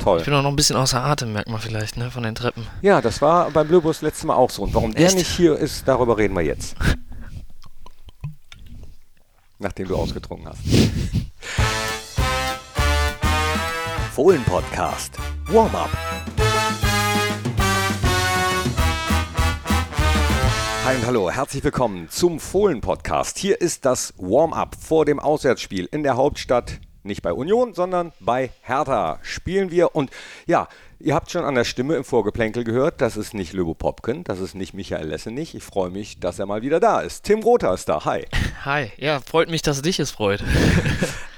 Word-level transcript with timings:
toll. 0.00 0.18
Ich 0.18 0.24
bin 0.24 0.34
auch 0.34 0.42
noch 0.42 0.50
ein 0.50 0.56
bisschen 0.56 0.76
außer 0.76 1.02
Atem, 1.02 1.32
merkt 1.32 1.48
man 1.48 1.60
vielleicht, 1.60 1.96
ne, 1.96 2.10
von 2.10 2.22
den 2.22 2.34
Treppen. 2.34 2.66
Ja, 2.82 3.00
das 3.00 3.22
war 3.22 3.50
beim 3.50 3.68
Blöbus 3.68 4.02
letztes 4.02 4.24
Mal 4.24 4.34
auch 4.34 4.50
so. 4.50 4.62
Und 4.62 4.74
warum 4.74 4.92
der 4.92 5.06
Echt? 5.06 5.16
nicht 5.16 5.30
hier 5.30 5.56
ist, 5.56 5.86
darüber 5.86 6.16
reden 6.18 6.34
wir 6.34 6.42
jetzt. 6.42 6.74
Nachdem 9.58 9.88
du 9.88 9.96
ausgetrunken 9.96 10.48
hast. 10.48 10.60
Fohlen 14.14 14.42
Podcast. 14.44 15.14
Warm-up. 15.46 15.90
Hi 20.84 20.96
und 20.96 21.06
hallo, 21.06 21.30
herzlich 21.30 21.62
willkommen 21.62 22.08
zum 22.08 22.40
Fohlen 22.40 22.80
Podcast. 22.80 23.38
Hier 23.38 23.60
ist 23.60 23.84
das 23.84 24.14
Warm-up 24.16 24.74
vor 24.80 25.04
dem 25.04 25.20
Auswärtsspiel 25.20 25.86
in 25.92 26.02
der 26.02 26.16
Hauptstadt. 26.16 26.80
Nicht 27.02 27.22
bei 27.22 27.32
Union, 27.32 27.72
sondern 27.72 28.12
bei 28.20 28.50
Hertha 28.60 29.18
spielen 29.22 29.70
wir. 29.70 29.94
Und 29.94 30.10
ja, 30.46 30.68
ihr 30.98 31.14
habt 31.14 31.30
schon 31.30 31.44
an 31.44 31.54
der 31.54 31.64
Stimme 31.64 31.96
im 31.96 32.04
Vorgeplänkel 32.04 32.62
gehört, 32.62 33.00
das 33.00 33.16
ist 33.16 33.32
nicht 33.32 33.54
Löbo 33.54 33.74
Popken, 33.74 34.22
das 34.24 34.38
ist 34.38 34.54
nicht 34.54 34.74
Michael 34.74 35.08
Lessenich. 35.08 35.54
Ich 35.54 35.62
freue 35.62 35.90
mich, 35.90 36.20
dass 36.20 36.38
er 36.38 36.46
mal 36.46 36.60
wieder 36.62 36.78
da 36.78 37.00
ist. 37.00 37.24
Tim 37.24 37.40
Rother 37.42 37.72
ist 37.72 37.88
da. 37.88 38.04
Hi. 38.04 38.26
Hi, 38.64 38.92
ja, 38.98 39.20
freut 39.20 39.50
mich, 39.50 39.62
dass 39.62 39.82
dich 39.82 39.98
es 39.98 40.10
freut. 40.10 40.42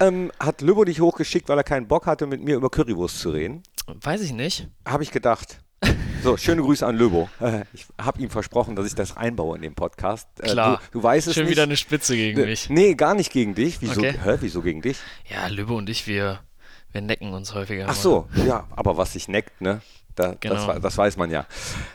Ähm, 0.01 0.33
hat 0.41 0.63
Löbo 0.63 0.83
dich 0.85 1.01
hochgeschickt, 1.01 1.49
weil 1.49 1.59
er 1.59 1.63
keinen 1.63 1.87
Bock 1.87 2.07
hatte, 2.07 2.27
mit 2.27 2.43
mir 2.43 2.57
über 2.57 2.71
Currywurst 2.71 3.21
zu 3.21 3.31
reden? 3.31 3.63
Weiß 3.87 4.21
ich 4.23 4.33
nicht. 4.33 4.67
Habe 4.85 5.05
ich 5.05 5.13
gedacht. 5.13 5.61
So, 6.23 6.37
schöne 6.37 6.63
Grüße 6.63 6.87
an 6.87 6.97
Löbo. 6.97 7.29
Äh, 7.41 7.63
Ich 7.73 7.87
habe 8.01 8.21
ihm 8.23 8.31
versprochen, 8.31 8.77
dass 8.77 8.87
ich 8.87 8.95
das 8.95 9.17
einbaue 9.17 9.57
in 9.57 9.63
den 9.63 9.75
Podcast. 9.75 10.29
Äh, 10.41 10.51
Klar. 10.51 10.81
Du, 10.93 10.99
du 10.99 11.03
weißt 11.05 11.27
es 11.29 11.35
Schon 11.35 11.45
nicht. 11.45 11.53
wieder 11.53 11.63
eine 11.65 11.77
Spitze 11.77 12.15
gegen 12.17 12.41
mich. 12.41 12.69
Nee, 12.71 12.95
gar 12.95 13.15
nicht 13.15 13.33
gegen 13.33 13.55
dich. 13.55 13.81
Wieso? 13.81 14.01
Okay. 14.01 14.15
Hä, 14.23 14.37
wieso 14.41 14.63
gegen 14.63 14.83
dich? 14.83 14.99
Ja, 15.29 15.47
Lübbe 15.49 15.75
und 15.75 15.89
ich, 15.91 16.07
wir, 16.07 16.41
wir 16.93 17.01
necken 17.01 17.33
uns 17.33 17.55
häufiger. 17.55 17.85
Ach 17.85 17.89
mal. 17.89 17.95
so, 18.03 18.29
ja, 18.47 18.67
aber 18.71 18.97
was 18.97 19.13
sich 19.15 19.27
neckt, 19.29 19.61
ne? 19.61 19.81
Da, 20.15 20.29
das, 20.29 20.37
Genau. 20.41 20.67
wei- 20.69 20.79
das 20.79 20.97
weiß 20.99 21.17
man 21.17 21.31
ja. 21.31 21.47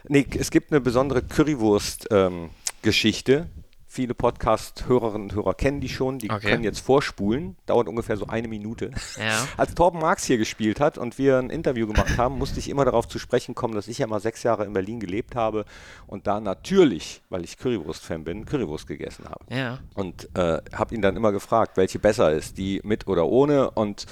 Nee, 0.07 0.25
es 0.37 0.49
gibt 0.51 0.71
eine 0.71 0.81
besondere 0.81 1.21
Currywurst-Geschichte. 1.21 3.47
Viele 3.89 4.13
Podcast-Hörerinnen 4.13 5.29
und 5.29 5.33
Hörer 5.35 5.53
kennen 5.53 5.79
die 5.79 5.87
schon. 5.87 6.19
Die 6.19 6.29
Okay. 6.29 6.49
können 6.51 6.63
jetzt 6.63 6.79
vorspulen. 6.79 7.55
Dauert 7.65 7.87
ungefähr 7.87 8.17
so 8.17 8.27
eine 8.27 8.49
Minute. 8.49 8.91
Ja. 9.17 9.47
Als 9.57 9.73
Torben 9.75 9.99
Marx 10.01 10.25
hier 10.25 10.37
gespielt 10.37 10.81
hat 10.81 10.97
und 10.97 11.17
wir 11.17 11.37
ein 11.37 11.49
Interview 11.49 11.87
gemacht 11.87 12.17
haben, 12.17 12.37
musste 12.37 12.59
ich 12.59 12.69
immer 12.69 12.83
darauf 12.83 13.07
zu 13.07 13.17
sprechen 13.17 13.55
kommen, 13.55 13.73
dass 13.75 13.87
ich 13.87 13.97
ja 13.99 14.07
mal 14.07 14.19
sechs 14.19 14.43
Jahre 14.43 14.65
in 14.65 14.73
Berlin 14.73 14.99
gelebt 14.99 15.35
habe 15.35 15.63
und 16.05 16.27
da 16.27 16.41
natürlich, 16.41 17.21
weil 17.29 17.45
ich 17.45 17.57
Currywurst-Fan 17.57 18.25
bin, 18.25 18.45
Currywurst 18.45 18.87
gegessen 18.87 19.25
habe. 19.29 19.45
Ja. 19.55 19.79
Und 19.95 20.27
äh, 20.35 20.59
habe 20.73 20.93
ihn 20.93 21.01
dann 21.01 21.15
immer 21.15 21.31
gefragt, 21.31 21.77
welche 21.77 21.97
besser 21.99 22.31
ist, 22.33 22.57
die 22.57 22.81
mit 22.83 23.07
oder 23.07 23.25
ohne. 23.25 23.71
Und 23.71 24.05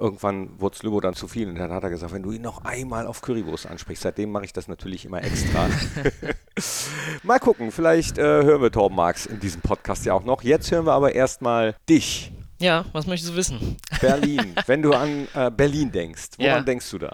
irgendwann 0.00 0.58
wurde 0.60 0.74
es 0.76 0.82
Lübo 0.82 1.00
dann 1.00 1.14
zu 1.14 1.28
viel. 1.28 1.48
Und 1.48 1.56
dann 1.56 1.70
hat 1.72 1.82
er 1.84 1.90
gesagt, 1.90 2.12
wenn 2.12 2.22
du 2.22 2.32
ihn 2.32 2.42
noch 2.42 2.64
einmal 2.64 3.06
auf 3.06 3.20
Currywurst 3.22 3.66
ansprichst, 3.66 4.02
seitdem 4.02 4.32
mache 4.32 4.46
ich 4.46 4.52
das 4.52 4.66
natürlich 4.66 5.04
immer 5.04 5.22
extra. 5.22 5.68
mal 7.22 7.38
gucken, 7.38 7.70
vielleicht 7.72 8.18
äh, 8.18 8.22
hören 8.22 8.62
wir 8.62 8.70
Torben 8.72 8.96
Marx 8.96 9.26
in 9.26 9.40
diesem 9.40 9.60
Podcast 9.60 10.04
ja 10.06 10.14
auch 10.14 10.24
noch. 10.24 10.42
Jetzt 10.42 10.70
hören 10.70 10.86
wir 10.86 10.92
aber 10.92 11.14
erstmal 11.14 11.74
dich, 11.88 12.32
Ja, 12.58 12.84
was 12.92 13.06
möchtest 13.06 13.32
du 13.32 13.36
wissen? 13.36 13.76
Berlin. 14.00 14.54
wenn 14.66 14.82
du 14.82 14.92
an 14.92 15.28
äh, 15.34 15.50
Berlin 15.50 15.90
denkst, 15.92 16.30
woran 16.38 16.50
Ja. 16.50 16.60
denkst 16.60 16.90
du 16.90 16.98
da? 16.98 17.12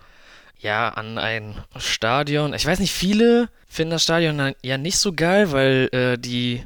Ja, 0.58 0.88
an 0.88 1.18
ein 1.18 1.62
Stadion. 1.76 2.54
Ich 2.54 2.64
weiß 2.66 2.78
nicht, 2.80 2.92
viele 2.92 3.50
finden 3.68 3.90
das 3.90 4.02
Stadion 4.04 4.54
ja 4.62 4.78
nicht 4.78 4.96
so 4.98 5.12
geil, 5.12 5.52
weil 5.52 5.88
äh, 5.92 6.16
die, 6.18 6.64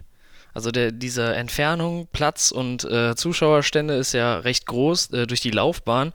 also 0.55 0.71
der, 0.71 0.93
diese 0.93 1.35
Entfernung, 1.35 2.09
Platz 2.13 2.51
und 2.51 2.85
äh, 2.85 3.15
Zuschauerstände 3.15 3.95
ist 3.95 4.13
ja 4.13 4.39
recht 4.39 4.67
groß 4.67 5.11
äh, 5.13 5.27
durch 5.27 5.41
die 5.41 5.51
Laufbahn. 5.51 6.13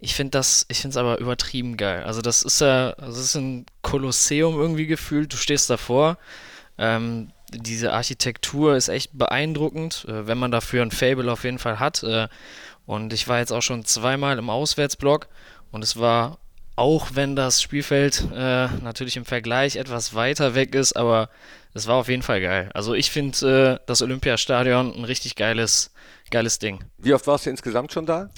Ich 0.00 0.14
finde 0.14 0.32
das, 0.32 0.64
ich 0.68 0.80
finde 0.80 0.92
es 0.92 0.96
aber 0.96 1.18
übertrieben 1.18 1.76
geil. 1.76 2.04
Also 2.04 2.22
das 2.22 2.42
ist 2.42 2.60
ja, 2.60 2.90
also 2.90 3.12
das 3.12 3.24
ist 3.24 3.34
ein 3.36 3.66
Kolosseum 3.82 4.54
irgendwie 4.54 4.86
gefühlt. 4.86 5.32
Du 5.32 5.36
stehst 5.36 5.68
davor. 5.70 6.18
Ähm, 6.78 7.32
diese 7.52 7.92
Architektur 7.92 8.76
ist 8.76 8.88
echt 8.88 9.16
beeindruckend, 9.16 10.06
äh, 10.08 10.26
wenn 10.26 10.38
man 10.38 10.50
dafür 10.50 10.82
ein 10.82 10.90
Fable 10.90 11.30
auf 11.32 11.44
jeden 11.44 11.58
Fall 11.58 11.80
hat. 11.80 12.02
Äh, 12.02 12.28
und 12.86 13.12
ich 13.12 13.28
war 13.28 13.38
jetzt 13.38 13.52
auch 13.52 13.62
schon 13.62 13.84
zweimal 13.84 14.38
im 14.38 14.50
Auswärtsblock 14.50 15.28
und 15.72 15.82
es 15.82 15.98
war, 15.98 16.38
auch 16.78 17.10
wenn 17.14 17.34
das 17.34 17.60
Spielfeld 17.60 18.28
äh, 18.32 18.68
natürlich 18.82 19.16
im 19.16 19.24
Vergleich 19.24 19.76
etwas 19.76 20.14
weiter 20.14 20.54
weg 20.54 20.76
ist, 20.76 20.92
aber 20.92 21.28
es 21.74 21.88
war 21.88 21.96
auf 21.96 22.08
jeden 22.08 22.22
Fall 22.22 22.40
geil. 22.40 22.70
Also 22.72 22.94
ich 22.94 23.10
finde 23.10 23.80
äh, 23.80 23.84
das 23.86 24.00
Olympiastadion 24.00 24.94
ein 24.94 25.04
richtig 25.04 25.34
geiles, 25.34 25.92
geiles 26.30 26.60
Ding. 26.60 26.84
Wie 26.96 27.12
oft 27.12 27.26
warst 27.26 27.46
du 27.46 27.50
insgesamt 27.50 27.92
schon 27.92 28.06
da? 28.06 28.30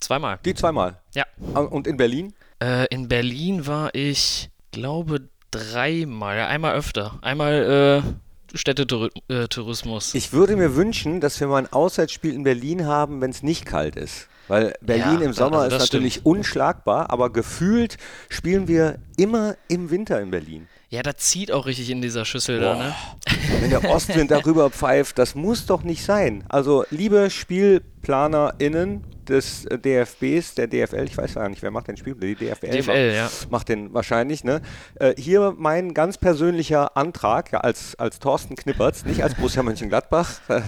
Zweimal. 0.00 0.38
Die 0.44 0.54
zweimal. 0.54 1.00
Ja. 1.14 1.24
Und 1.54 1.86
in 1.86 1.96
Berlin? 1.96 2.34
Äh, 2.62 2.86
in 2.94 3.08
Berlin 3.08 3.66
war 3.66 3.94
ich, 3.94 4.50
glaube, 4.70 5.28
dreimal. 5.50 6.38
Einmal 6.40 6.74
öfter. 6.74 7.18
Einmal 7.22 8.04
äh, 8.04 8.56
Städtetourismus. 8.56 10.14
Ich 10.14 10.34
würde 10.34 10.56
mir 10.56 10.76
wünschen, 10.76 11.22
dass 11.22 11.40
wir 11.40 11.46
mal 11.46 11.56
ein 11.56 11.72
Auswärtsspiel 11.72 12.34
in 12.34 12.42
Berlin 12.42 12.84
haben, 12.84 13.22
wenn 13.22 13.30
es 13.30 13.42
nicht 13.42 13.64
kalt 13.64 13.96
ist. 13.96 14.28
Weil 14.48 14.74
Berlin 14.80 15.20
Ja, 15.20 15.26
im 15.26 15.32
Sommer 15.32 15.60
also 15.60 15.76
ist 15.76 15.82
natürlich 15.82 16.24
unschlagbar, 16.24 17.10
aber 17.10 17.30
gefühlt 17.30 17.96
spielen 18.28 18.68
wir 18.68 18.98
immer 19.16 19.56
im 19.68 19.90
Winter 19.90 20.20
in 20.20 20.30
Berlin. 20.30 20.68
Ja, 20.88 21.02
da 21.02 21.16
zieht 21.16 21.50
auch 21.50 21.66
richtig 21.66 21.90
in 21.90 22.00
dieser 22.00 22.24
Schüssel 22.24 22.60
da, 22.60 22.76
ne? 22.76 22.94
Wenn 23.60 23.70
der 23.70 23.84
Ostwind 23.90 24.30
darüber 24.30 24.70
pfeift, 24.70 25.18
das 25.18 25.34
muss 25.34 25.66
doch 25.66 25.82
nicht 25.82 26.04
sein. 26.04 26.44
Also, 26.48 26.84
liebe 26.90 27.28
SpielplanerInnen 27.28 29.02
des 29.28 29.64
äh, 29.64 29.78
DFBs, 29.78 30.54
der 30.54 30.68
DFL, 30.68 31.04
ich 31.04 31.16
weiß 31.16 31.34
gar 31.34 31.48
nicht, 31.48 31.60
wer 31.62 31.72
macht 31.72 31.88
den 31.88 31.96
Spiel? 31.96 32.14
Die 32.14 32.36
DFL, 32.36 32.70
DFL, 32.70 33.12
ja. 33.14 33.24
macht, 33.24 33.50
macht 33.50 33.68
den 33.68 33.92
wahrscheinlich, 33.92 34.44
ne? 34.44 34.62
Äh, 34.94 35.14
hier 35.18 35.54
mein 35.56 35.92
ganz 35.92 36.18
persönlicher 36.18 36.96
Antrag, 36.96 37.52
ja, 37.52 37.60
als, 37.60 37.96
als 37.98 38.20
Thorsten 38.20 38.54
Knippertz, 38.54 39.04
nicht 39.04 39.24
als 39.24 39.34
Borussia 39.34 39.64
Mönchengladbach, 39.64 40.40
äh, 40.48 40.62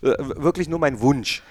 wirklich 0.00 0.68
nur 0.68 0.78
mein 0.78 1.00
Wunsch. 1.00 1.42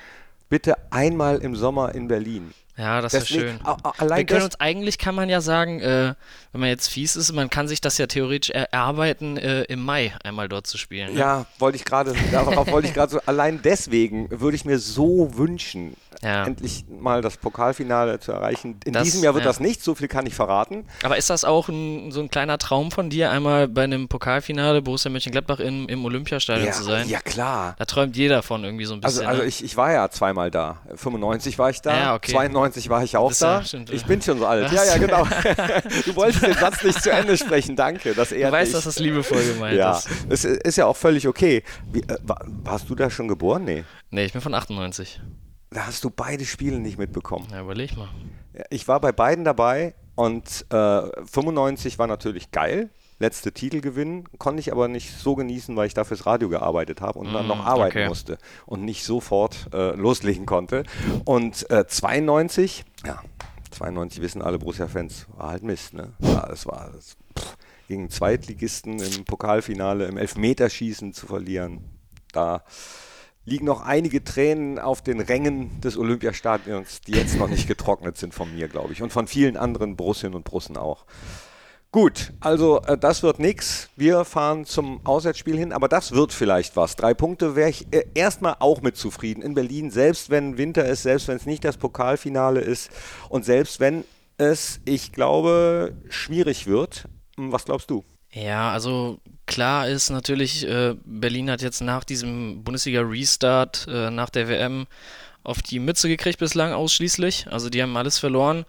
Bitte 0.49 0.75
einmal 0.91 1.39
im 1.39 1.55
Sommer 1.55 1.95
in 1.95 2.07
Berlin. 2.07 2.53
Ja, 2.77 2.99
das 2.99 3.13
ist 3.13 3.29
schön. 3.29 3.57
allein 3.97 4.17
Wir 4.17 4.25
können 4.25 4.43
uns 4.43 4.59
eigentlich, 4.59 4.97
kann 4.97 5.15
man 5.15 5.29
ja 5.29 5.39
sagen, 5.39 5.79
äh, 5.79 6.13
wenn 6.51 6.61
man 6.61 6.69
jetzt 6.69 6.89
fies 6.89 7.15
ist, 7.15 7.31
man 7.31 7.49
kann 7.49 7.69
sich 7.69 7.79
das 7.79 7.97
ja 7.97 8.07
theoretisch 8.07 8.49
er 8.49 8.73
erarbeiten, 8.73 9.37
äh, 9.37 9.63
im 9.63 9.81
Mai 9.81 10.13
einmal 10.23 10.49
dort 10.49 10.67
zu 10.67 10.77
spielen. 10.77 11.13
Ne? 11.13 11.19
Ja, 11.19 11.45
wollte 11.57 11.77
ich 11.77 11.85
gerade, 11.85 12.13
darauf 12.31 12.67
wollte 12.67 12.89
ich 12.89 12.93
gerade 12.93 13.13
so, 13.13 13.21
allein 13.25 13.61
deswegen 13.61 14.27
würde 14.29 14.55
ich 14.55 14.65
mir 14.65 14.77
so 14.77 15.37
wünschen, 15.37 15.95
Ja. 16.25 16.45
endlich 16.45 16.85
mal 16.89 17.21
das 17.21 17.37
Pokalfinale 17.37 18.19
zu 18.19 18.31
erreichen. 18.31 18.79
In 18.85 18.93
Das- 18.93 19.03
diesem 19.03 19.23
Jahr 19.23 19.33
wird 19.35 19.45
ja. 19.45 19.49
das 19.49 19.59
nicht, 19.59 19.83
so 19.83 19.93
viel 19.95 20.07
kann 20.07 20.25
ich 20.25 20.33
verraten. 20.33 20.85
Aber 21.03 21.17
ist 21.17 21.29
das 21.29 21.43
auch 21.45 21.69
ein, 21.69 22.11
so 22.11 22.19
ein 22.21 22.29
kleiner 22.29 22.57
Traum 22.57 22.89
von 22.91 23.09
dir, 23.09 23.29
einmal 23.31 23.67
bei 23.67 23.83
einem 23.83 24.07
Pokalfinale 24.07 24.81
Borussia 24.81 25.11
Mönchengladbach 25.11 25.59
im, 25.59 25.87
im 25.87 26.03
Olympiastadion 26.03 26.65
Ja, 26.67 26.71
zu 26.73 26.83
sein? 26.83 27.07
ja, 27.07 27.19
klar. 27.19 27.75
Da 27.77 27.85
träumt 27.85 28.17
jeder 28.17 28.41
von 28.43 28.63
irgendwie 28.63 28.85
so 28.85 28.95
ein 28.95 29.03
Also, 29.03 29.19
bisschen. 29.19 29.29
also 29.29 29.41
ne? 29.43 29.47
ich, 29.47 29.63
ich 29.63 29.77
war 29.77 29.91
ja 29.91 30.09
zweimal 30.09 30.49
da. 30.51 30.77
95 30.95 31.59
war 31.59 31.69
ich 31.69 31.81
da, 31.81 31.95
Ja, 31.95 32.15
okay. 32.15 32.31
92 32.31 32.89
war 32.89 33.03
ich 33.03 33.15
auch 33.17 33.31
ja- 33.31 33.59
da. 33.59 33.63
stimmt, 33.63 33.91
ich 33.91 34.01
ja. 34.01 34.07
bin 34.07 34.21
schon 34.21 34.39
so 34.39 34.47
alt. 34.47 34.71
Ja, 34.71 34.77
Was? 34.79 34.87
ja, 34.87 34.97
genau. 34.97 35.25
du 36.05 36.15
wolltest 36.15 36.43
den 36.43 36.53
Satz 36.53 36.83
nicht 36.83 37.01
zu 37.03 37.11
Ende 37.11 37.37
sprechen, 37.37 37.75
danke. 37.75 38.13
Das 38.15 38.29
du 38.29 38.41
weißt, 38.51 38.73
dass 38.73 38.85
das 38.85 38.99
liebevoll 38.99 39.43
gemeint 39.45 39.77
ja, 39.77 39.91
ist. 39.97 40.09
es 40.29 40.43
ist 40.45 40.75
ja 40.77 40.85
auch 40.87 40.97
völlig 40.97 41.27
okay. 41.27 41.63
Wie, 41.91 41.99
äh, 42.01 42.17
wa- 42.23 42.39
warst 42.63 42.89
du 42.89 42.95
da 42.95 43.09
schon 43.09 43.27
geboren? 43.27 43.63
Nee. 43.65 43.83
Nee, 44.09 44.25
ich 44.25 44.33
bin 44.33 44.41
von 44.41 44.53
98. 44.53 45.19
Da 45.75 45.87
hast 45.87 46.05
du 46.05 46.09
beide 46.09 46.45
Spiele 46.45 46.79
nicht 46.79 46.97
mitbekommen. 46.97 47.47
Ja, 47.51 47.59
überleg 47.59 47.97
mal. 47.97 48.07
Ich 48.69 48.87
war 48.87 49.01
bei 49.01 49.11
beiden 49.11 49.43
dabei 49.43 49.93
und 50.15 50.65
äh, 50.69 51.01
95 51.25 51.99
war 51.99 52.07
natürlich 52.07 52.51
geil. 52.51 52.89
Letzte 53.19 53.51
Titel 53.51 53.81
gewinnen, 53.81 54.23
konnte 54.37 54.61
ich 54.61 54.71
aber 54.71 54.87
nicht 54.87 55.11
so 55.17 55.35
genießen, 55.35 55.75
weil 55.75 55.87
ich 55.87 55.93
da 55.93 56.05
fürs 56.05 56.25
Radio 56.25 56.47
gearbeitet 56.47 57.01
habe 57.01 57.19
und 57.19 57.33
dann 57.33 57.45
Mm, 57.45 57.49
noch 57.49 57.65
arbeiten 57.65 57.97
okay. 57.97 58.07
musste 58.07 58.37
und 58.65 58.85
nicht 58.85 59.03
sofort 59.03 59.67
äh, 59.73 59.91
loslegen 59.95 60.45
konnte. 60.45 60.83
Und 61.25 61.69
äh, 61.69 61.85
92, 61.85 62.85
ja, 63.05 63.21
92 63.71 64.21
wissen 64.21 64.41
alle 64.41 64.59
Borussia-Fans, 64.59 65.27
war 65.35 65.49
halt 65.49 65.63
Mist, 65.63 65.93
ne? 65.93 66.13
Ja, 66.19 66.49
es 66.53 66.65
war 66.65 66.91
das, 66.93 67.17
pff, 67.37 67.57
gegen 67.89 68.09
Zweitligisten 68.09 68.99
im 68.99 69.25
Pokalfinale, 69.25 70.05
im 70.05 70.15
Elfmeterschießen 70.17 71.11
zu 71.11 71.27
verlieren. 71.27 71.83
Da 72.31 72.63
liegen 73.45 73.65
noch 73.65 73.81
einige 73.81 74.23
Tränen 74.23 74.79
auf 74.79 75.01
den 75.01 75.19
Rängen 75.19 75.79
des 75.81 75.97
Olympiastadions, 75.97 77.01
die 77.01 77.13
jetzt 77.13 77.37
noch 77.37 77.47
nicht 77.47 77.67
getrocknet 77.67 78.17
sind 78.17 78.33
von 78.33 78.53
mir, 78.53 78.67
glaube 78.67 78.93
ich. 78.93 79.01
Und 79.01 79.13
von 79.13 79.27
vielen 79.27 79.55
anderen 79.55 79.95
Borussinnen 79.95 80.35
und 80.35 80.43
Borussen 80.43 80.77
auch. 80.77 81.05
Gut, 81.91 82.33
also 82.41 82.81
äh, 82.81 82.97
das 82.97 83.23
wird 83.23 83.39
nix. 83.39 83.89
Wir 83.95 84.25
fahren 84.25 84.65
zum 84.65 84.99
Auswärtsspiel 85.05 85.57
hin, 85.57 85.71
aber 85.71 85.87
das 85.87 86.11
wird 86.11 86.33
vielleicht 86.33 86.75
was. 86.75 86.97
Drei 86.97 87.13
Punkte 87.13 87.55
wäre 87.55 87.69
ich 87.69 87.87
äh, 87.91 88.03
erstmal 88.13 88.57
auch 88.59 88.81
mit 88.81 88.97
zufrieden 88.97 89.41
in 89.41 89.53
Berlin, 89.53 89.91
selbst 89.91 90.29
wenn 90.29 90.57
Winter 90.57 90.83
ist, 90.83 91.03
selbst 91.03 91.29
wenn 91.29 91.37
es 91.37 91.45
nicht 91.45 91.63
das 91.63 91.77
Pokalfinale 91.77 92.59
ist 92.59 92.89
und 93.29 93.45
selbst 93.45 93.79
wenn 93.79 94.03
es, 94.37 94.81
ich 94.83 95.13
glaube, 95.13 95.93
schwierig 96.09 96.67
wird. 96.67 97.07
Hm, 97.37 97.53
Was 97.53 97.63
glaubst 97.63 97.89
du? 97.89 98.03
Ja, 98.33 98.71
also 98.71 99.19
klar 99.45 99.87
ist 99.87 100.09
natürlich, 100.09 100.67
äh, 100.67 100.95
Berlin 101.05 101.49
hat 101.49 101.61
jetzt 101.61 101.81
nach 101.81 102.03
diesem 102.03 102.63
Bundesliga-Restart, 102.63 103.87
äh, 103.89 104.11
nach 104.11 104.29
der 104.29 104.47
WM, 104.47 104.87
auf 105.43 105.61
die 105.61 105.79
Mütze 105.79 106.07
gekriegt 106.07 106.39
bislang 106.39 106.73
ausschließlich. 106.73 107.47
Also 107.51 107.69
die 107.69 107.81
haben 107.81 107.95
alles 107.97 108.19
verloren. 108.19 108.65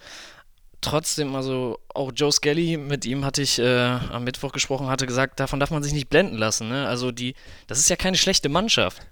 trotzdem, 0.83 1.35
also 1.35 1.81
auch 1.89 2.13
Joe 2.15 2.31
Skelly, 2.31 2.77
mit 2.77 3.05
ihm 3.07 3.25
hatte 3.25 3.43
ich 3.43 3.59
äh, 3.59 3.99
am 4.13 4.25
Mittwoch 4.25 4.53
gesprochen, 4.53 4.87
hatte 4.89 5.07
gesagt, 5.07 5.41
davon 5.41 5.59
darf 5.59 5.71
man 5.71 5.83
sich 5.83 5.93
nicht 5.93 6.09
blenden 6.09 6.37
lassen. 6.37 6.69
Ne? 6.69 6.87
Also 6.87 7.11
die, 7.11 7.35
das 7.67 7.79
ist 7.79 7.91
ja 7.91 7.97
keine 7.97 8.17
schlechte 8.17 8.49
Mannschaft. 8.49 9.03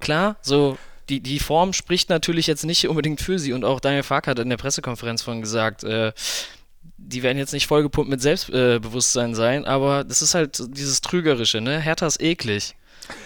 Klar, 0.00 0.36
so 0.42 0.76
die, 1.08 1.20
die 1.20 1.38
Form 1.38 1.72
spricht 1.72 2.10
natürlich 2.10 2.46
jetzt 2.46 2.64
nicht 2.64 2.88
unbedingt 2.88 3.20
für 3.20 3.38
sie 3.38 3.52
und 3.52 3.64
auch 3.64 3.80
Daniel 3.80 4.02
Fark 4.02 4.26
hat 4.26 4.38
in 4.40 4.50
der 4.50 4.56
Pressekonferenz 4.56 5.22
von 5.22 5.40
gesagt, 5.40 5.84
äh, 5.84 6.12
die 6.96 7.22
werden 7.22 7.38
jetzt 7.38 7.52
nicht 7.52 7.66
vollgepumpt 7.66 8.10
mit 8.10 8.22
Selbstbewusstsein 8.22 9.34
sein, 9.34 9.64
aber 9.64 10.04
das 10.04 10.22
ist 10.22 10.34
halt 10.34 10.62
dieses 10.76 11.00
Trügerische, 11.00 11.60
ne? 11.60 11.80
Hertha 11.80 12.06
ist 12.06 12.22
eklig. 12.22 12.74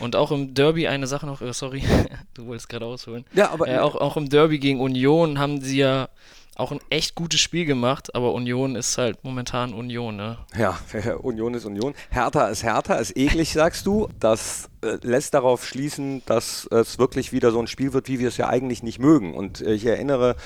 Und 0.01 0.17
auch 0.17 0.33
im 0.33 0.55
Derby 0.55 0.89
eine 0.89 1.07
Sache 1.07 1.27
noch, 1.27 1.43
äh, 1.43 1.53
sorry, 1.53 1.83
du 2.35 2.47
wolltest 2.47 2.69
gerade 2.69 2.87
ausholen. 2.87 3.25
Ja, 3.35 3.51
aber 3.51 3.69
äh, 3.69 3.79
auch, 3.79 3.95
auch 3.95 4.17
im 4.17 4.29
Derby 4.29 4.59
gegen 4.59 4.81
Union 4.81 5.39
haben 5.39 5.61
sie 5.61 5.79
ja 5.79 6.09
auch 6.57 6.73
ein 6.73 6.81
echt 6.89 7.15
gutes 7.15 7.41
Spiel 7.41 7.67
gemacht, 7.67 8.15
aber 8.15 8.33
Union 8.33 8.77
ist 8.77 8.97
halt 8.97 9.23
momentan 9.23 9.75
Union, 9.75 10.17
ne? 10.17 10.39
Ja, 10.57 10.79
Union 11.23 11.53
ist 11.53 11.67
Union. 11.67 11.95
Hertha 12.11 12.49
ist 12.49 12.63
Hertha, 12.63 12.95
ist 12.95 13.17
eklig, 13.17 13.53
sagst 13.53 13.87
du. 13.87 14.09
Das 14.19 14.71
äh, 14.81 14.97
lässt 15.03 15.35
darauf 15.35 15.67
schließen, 15.67 16.23
dass 16.25 16.67
es 16.71 16.99
wirklich 16.99 17.33
wieder 17.33 17.51
so 17.51 17.61
ein 17.61 17.67
Spiel 17.67 17.93
wird, 17.93 18.09
wie 18.09 18.19
wir 18.19 18.29
es 18.29 18.39
ja 18.39 18.49
eigentlich 18.49 18.83
nicht 18.83 18.99
mögen. 18.99 19.35
Und 19.35 19.61
äh, 19.61 19.75
ich 19.75 19.85
erinnere 19.85 20.37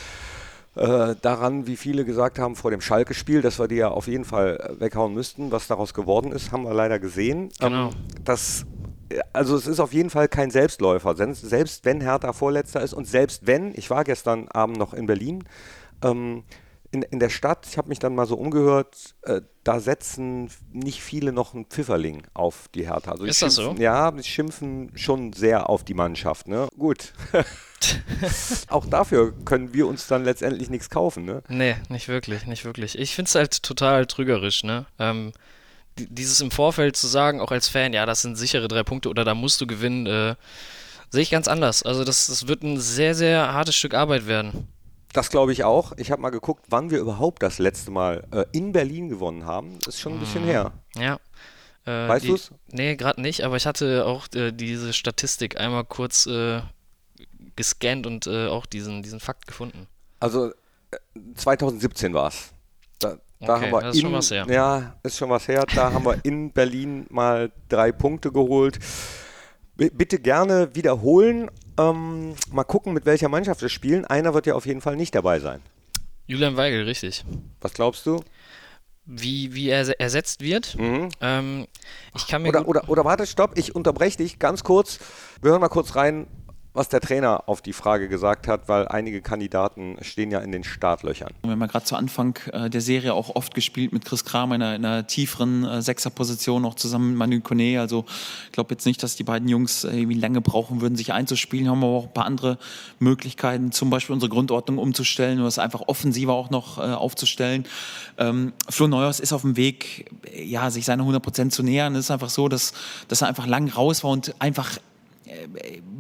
äh, 0.76 1.14
daran, 1.20 1.66
wie 1.66 1.76
viele 1.76 2.04
gesagt 2.04 2.38
haben 2.38 2.56
vor 2.56 2.70
dem 2.70 2.80
Schalke-Spiel, 2.80 3.42
dass 3.42 3.58
wir 3.58 3.68
die 3.68 3.76
ja 3.76 3.88
auf 3.88 4.06
jeden 4.06 4.24
Fall 4.24 4.76
weghauen 4.78 5.14
müssten. 5.14 5.50
Was 5.50 5.66
daraus 5.66 5.94
geworden 5.94 6.32
ist, 6.32 6.52
haben 6.52 6.64
wir 6.64 6.74
leider 6.74 6.98
gesehen. 6.98 7.50
Genau. 7.58 7.88
Ähm, 7.88 7.94
das 8.24 8.66
also 9.32 9.56
es 9.56 9.66
ist 9.66 9.80
auf 9.80 9.92
jeden 9.92 10.10
Fall 10.10 10.28
kein 10.28 10.50
Selbstläufer, 10.50 11.16
selbst 11.34 11.84
wenn 11.84 12.00
Hertha 12.00 12.32
Vorletzter 12.32 12.80
ist 12.80 12.92
und 12.92 13.06
selbst 13.06 13.46
wenn, 13.46 13.72
ich 13.74 13.90
war 13.90 14.04
gestern 14.04 14.48
Abend 14.48 14.78
noch 14.78 14.94
in 14.94 15.06
Berlin, 15.06 15.44
ähm, 16.02 16.44
in, 16.92 17.02
in 17.02 17.20
der 17.20 17.28
Stadt, 17.28 17.66
ich 17.70 17.78
habe 17.78 17.88
mich 17.88 18.00
dann 18.00 18.14
mal 18.14 18.26
so 18.26 18.36
umgehört, 18.36 19.14
äh, 19.22 19.40
da 19.62 19.78
setzen 19.78 20.50
nicht 20.72 21.02
viele 21.02 21.32
noch 21.32 21.54
einen 21.54 21.66
Pfifferling 21.66 22.26
auf 22.34 22.68
die 22.74 22.86
Hertha. 22.86 23.12
Also 23.12 23.24
ist 23.24 23.42
das 23.42 23.54
so? 23.54 23.74
Ja, 23.78 24.10
die 24.10 24.24
schimpfen 24.24 24.90
schon 24.96 25.32
sehr 25.32 25.70
auf 25.70 25.84
die 25.84 25.94
Mannschaft. 25.94 26.48
Ne? 26.48 26.68
Gut. 26.78 27.12
Auch 28.68 28.86
dafür 28.86 29.32
können 29.44 29.72
wir 29.72 29.86
uns 29.86 30.06
dann 30.06 30.24
letztendlich 30.24 30.68
nichts 30.68 30.90
kaufen. 30.90 31.24
Ne? 31.24 31.42
Nee, 31.48 31.76
nicht 31.88 32.08
wirklich, 32.08 32.46
nicht 32.46 32.64
wirklich. 32.64 32.98
Ich 32.98 33.14
finde 33.14 33.28
es 33.28 33.34
halt 33.34 33.62
total 33.62 34.06
trügerisch. 34.06 34.64
Ne? 34.64 34.86
Ähm, 34.98 35.32
dieses 35.96 36.40
im 36.40 36.50
Vorfeld 36.50 36.96
zu 36.96 37.06
sagen, 37.06 37.40
auch 37.40 37.52
als 37.52 37.68
Fan, 37.68 37.92
ja, 37.92 38.06
das 38.06 38.22
sind 38.22 38.36
sichere 38.36 38.68
drei 38.68 38.82
Punkte 38.82 39.08
oder 39.08 39.24
da 39.24 39.34
musst 39.34 39.60
du 39.60 39.66
gewinnen, 39.66 40.06
äh, 40.06 40.34
sehe 41.10 41.22
ich 41.22 41.30
ganz 41.30 41.46
anders. 41.46 41.82
Also 41.82 42.04
das, 42.04 42.26
das 42.26 42.48
wird 42.48 42.62
ein 42.62 42.80
sehr, 42.80 43.14
sehr 43.14 43.52
hartes 43.52 43.76
Stück 43.76 43.94
Arbeit 43.94 44.26
werden. 44.26 44.68
Das 45.12 45.30
glaube 45.30 45.52
ich 45.52 45.64
auch. 45.64 45.92
Ich 45.96 46.10
habe 46.10 46.22
mal 46.22 46.30
geguckt, 46.30 46.66
wann 46.68 46.90
wir 46.90 46.98
überhaupt 46.98 47.42
das 47.42 47.58
letzte 47.58 47.90
Mal 47.90 48.24
äh, 48.30 48.44
in 48.52 48.72
Berlin 48.72 49.08
gewonnen 49.08 49.44
haben. 49.44 49.78
Das 49.80 49.96
ist 49.96 50.00
schon 50.00 50.14
ein 50.14 50.20
bisschen 50.20 50.44
her. 50.44 50.72
Ja. 50.96 51.18
Äh, 51.84 52.08
weißt 52.08 52.28
du 52.28 52.34
es? 52.34 52.50
Nee, 52.70 52.96
gerade 52.96 53.20
nicht, 53.20 53.42
aber 53.42 53.56
ich 53.56 53.66
hatte 53.66 54.06
auch 54.06 54.26
äh, 54.34 54.52
diese 54.52 54.92
Statistik 54.92 55.58
einmal 55.58 55.84
kurz 55.84 56.26
äh, 56.26 56.60
gescannt 57.56 58.06
und 58.06 58.26
äh, 58.26 58.46
auch 58.46 58.66
diesen, 58.66 59.02
diesen 59.02 59.18
Fakt 59.18 59.46
gefunden. 59.46 59.88
Also 60.20 60.52
2017 61.34 62.14
war 62.14 62.28
es. 62.28 62.52
Da, 62.98 63.16
da 63.40 63.54
okay, 63.54 63.64
haben 63.66 63.72
wir 63.72 63.80
das 63.80 63.90
ist 63.90 63.96
in, 63.96 64.02
schon 64.02 64.12
was 64.12 64.30
her. 64.30 64.46
Ja, 64.48 64.96
ist 65.02 65.16
schon 65.16 65.30
was 65.30 65.48
her. 65.48 65.64
Da 65.74 65.92
haben 65.92 66.04
wir 66.04 66.18
in 66.24 66.52
Berlin 66.52 67.06
mal 67.10 67.50
drei 67.68 67.90
Punkte 67.92 68.30
geholt. 68.30 68.78
B 69.76 69.88
bitte 69.88 70.18
gerne 70.18 70.74
wiederholen 70.74 71.50
ähm, 71.78 72.34
mal 72.50 72.64
gucken, 72.64 72.92
mit 72.92 73.06
welcher 73.06 73.28
Mannschaft 73.28 73.62
wir 73.62 73.68
spielen. 73.68 74.04
Einer 74.04 74.34
wird 74.34 74.46
ja 74.46 74.54
auf 74.54 74.66
jeden 74.66 74.80
Fall 74.80 74.96
nicht 74.96 75.14
dabei 75.14 75.38
sein. 75.40 75.60
Julian 76.26 76.56
Weigel, 76.56 76.84
richtig. 76.84 77.24
Was 77.60 77.74
glaubst 77.74 78.06
du? 78.06 78.22
Wie, 79.04 79.54
wie 79.54 79.68
er 79.68 80.00
ersetzt 80.00 80.42
wird. 80.42 80.76
Mhm. 80.78 81.08
Ähm, 81.20 81.66
ich 82.14 82.28
kann 82.28 82.42
mir 82.42 82.50
oder, 82.50 82.68
oder, 82.68 82.88
oder 82.88 83.04
warte, 83.04 83.26
stopp, 83.26 83.58
ich 83.58 83.74
unterbreche 83.74 84.18
dich 84.18 84.38
ganz 84.38 84.62
kurz. 84.62 85.00
Wir 85.42 85.50
hören 85.50 85.60
mal 85.60 85.68
kurz 85.68 85.96
rein, 85.96 86.28
was 86.72 86.88
der 86.88 87.00
Trainer 87.00 87.44
auf 87.46 87.62
die 87.62 87.72
Frage 87.72 88.08
gesagt 88.08 88.46
hat, 88.46 88.68
weil 88.68 88.86
einige 88.86 89.22
Kandidaten 89.22 89.96
stehen 90.02 90.30
ja 90.30 90.38
in 90.38 90.52
den 90.52 90.62
Startlöchern. 90.62 91.32
Wir 91.42 91.50
haben 91.50 91.60
ja 91.60 91.66
gerade 91.66 91.84
zu 91.84 91.96
Anfang 91.96 92.38
äh, 92.52 92.70
der 92.70 92.80
Serie 92.80 93.12
auch 93.12 93.34
oft 93.34 93.54
gespielt 93.54 93.92
mit 93.92 94.04
Chris 94.04 94.24
Kramer 94.24 94.54
in 94.54 94.62
einer, 94.62 94.76
in 94.76 94.84
einer 94.84 95.06
tieferen 95.06 95.64
äh, 95.64 95.82
Sechserposition, 95.82 96.64
auch 96.64 96.76
zusammen 96.76 97.10
mit 97.10 97.18
Manu 97.18 97.40
Kone. 97.40 97.80
Also 97.80 98.04
ich 98.46 98.52
glaube 98.52 98.74
jetzt 98.74 98.86
nicht, 98.86 99.02
dass 99.02 99.16
die 99.16 99.24
beiden 99.24 99.48
Jungs 99.48 99.82
äh, 99.82 99.96
irgendwie 99.96 100.18
lange 100.18 100.40
brauchen 100.40 100.80
würden, 100.80 100.94
sich 100.94 101.12
einzuspielen. 101.12 101.68
Haben 101.68 101.82
aber 101.82 101.92
auch 101.92 102.06
ein 102.06 102.14
paar 102.14 102.26
andere 102.26 102.58
Möglichkeiten, 103.00 103.72
zum 103.72 103.90
Beispiel 103.90 104.14
unsere 104.14 104.30
Grundordnung 104.30 104.78
umzustellen 104.78 105.40
oder 105.40 105.48
es 105.48 105.58
einfach 105.58 105.82
offensiver 105.88 106.34
auch 106.34 106.50
noch 106.50 106.78
aufzustellen. 106.78 107.64
Ähm, 108.18 108.52
Flo 108.68 108.86
Neuers 108.86 109.20
ist 109.20 109.32
auf 109.32 109.42
dem 109.42 109.56
Weg, 109.56 110.10
ja, 110.34 110.70
sich 110.70 110.84
seine 110.84 111.02
100 111.02 111.22
Prozent 111.22 111.52
zu 111.52 111.62
nähern. 111.62 111.94
Es 111.94 112.06
ist 112.06 112.10
einfach 112.10 112.30
so, 112.30 112.48
dass, 112.48 112.72
dass 113.08 113.22
er 113.22 113.28
einfach 113.28 113.46
lang 113.46 113.68
raus 113.68 114.04
war 114.04 114.10
und 114.10 114.34
einfach 114.38 114.78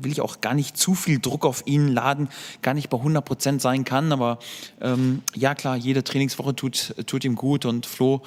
will 0.00 0.12
ich 0.12 0.20
auch 0.20 0.40
gar 0.40 0.54
nicht 0.54 0.76
zu 0.76 0.94
viel 0.94 1.18
Druck 1.18 1.44
auf 1.44 1.62
ihn 1.66 1.88
laden, 1.88 2.28
gar 2.62 2.74
nicht 2.74 2.90
bei 2.90 2.98
100 2.98 3.24
Prozent 3.24 3.62
sein 3.62 3.84
kann. 3.84 4.12
Aber 4.12 4.38
ähm, 4.80 5.22
ja, 5.34 5.54
klar, 5.54 5.76
jede 5.76 6.04
Trainingswoche 6.04 6.54
tut, 6.54 6.94
tut 7.06 7.24
ihm 7.24 7.34
gut. 7.34 7.64
Und 7.64 7.86
Flo 7.86 8.22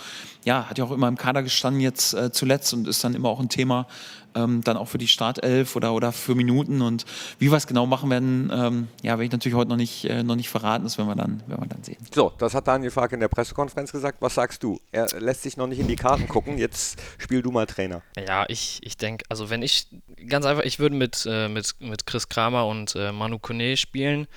ja, 0.45 0.69
hat 0.69 0.77
ja 0.77 0.85
auch 0.85 0.91
immer 0.91 1.07
im 1.07 1.17
Kader 1.17 1.43
gestanden 1.43 1.81
jetzt 1.81 2.13
äh, 2.13 2.31
zuletzt 2.31 2.73
und 2.73 2.87
ist 2.87 3.03
dann 3.03 3.15
immer 3.15 3.29
auch 3.29 3.39
ein 3.39 3.49
Thema, 3.49 3.87
ähm, 4.35 4.61
dann 4.63 4.77
auch 4.77 4.87
für 4.87 4.97
die 4.97 5.07
Startelf 5.07 5.75
oder, 5.75 5.93
oder 5.93 6.11
für 6.11 6.35
Minuten. 6.35 6.81
Und 6.81 7.05
wie 7.39 7.51
wir 7.51 7.57
es 7.57 7.67
genau 7.67 7.85
machen 7.85 8.09
werden, 8.09 8.51
ähm, 8.53 8.87
ja, 9.01 9.13
werde 9.13 9.25
ich 9.25 9.31
natürlich 9.31 9.55
heute 9.55 9.69
noch 9.69 9.77
nicht, 9.77 10.05
äh, 10.05 10.23
noch 10.23 10.35
nicht 10.35 10.49
verraten. 10.49 10.83
Das 10.83 10.97
werden 10.97 11.07
wir, 11.07 11.15
dann, 11.15 11.41
werden 11.47 11.63
wir 11.63 11.67
dann 11.67 11.83
sehen. 11.83 11.97
So, 12.13 12.31
das 12.37 12.53
hat 12.53 12.67
Daniel 12.67 12.91
Fark 12.91 13.11
in 13.11 13.19
der 13.19 13.27
Pressekonferenz 13.27 13.91
gesagt. 13.91 14.17
Was 14.21 14.35
sagst 14.35 14.63
du? 14.63 14.79
Er 14.91 15.07
lässt 15.19 15.43
sich 15.43 15.57
noch 15.57 15.67
nicht 15.67 15.79
in 15.79 15.87
die 15.87 15.95
Karten 15.95 16.27
gucken. 16.27 16.57
Jetzt 16.57 16.99
spiel 17.17 17.41
du 17.41 17.51
mal 17.51 17.65
Trainer. 17.65 18.01
Ja, 18.27 18.45
ich, 18.47 18.79
ich 18.83 18.97
denke, 18.97 19.25
also 19.29 19.49
wenn 19.49 19.61
ich, 19.61 19.87
ganz 20.27 20.45
einfach, 20.45 20.63
ich 20.63 20.79
würde 20.79 20.95
mit, 20.95 21.27
äh, 21.29 21.47
mit, 21.47 21.75
mit 21.79 22.05
Chris 22.05 22.29
Kramer 22.29 22.67
und 22.67 22.95
äh, 22.95 23.11
Manu 23.11 23.39
Kone 23.39 23.77
spielen. 23.77 24.27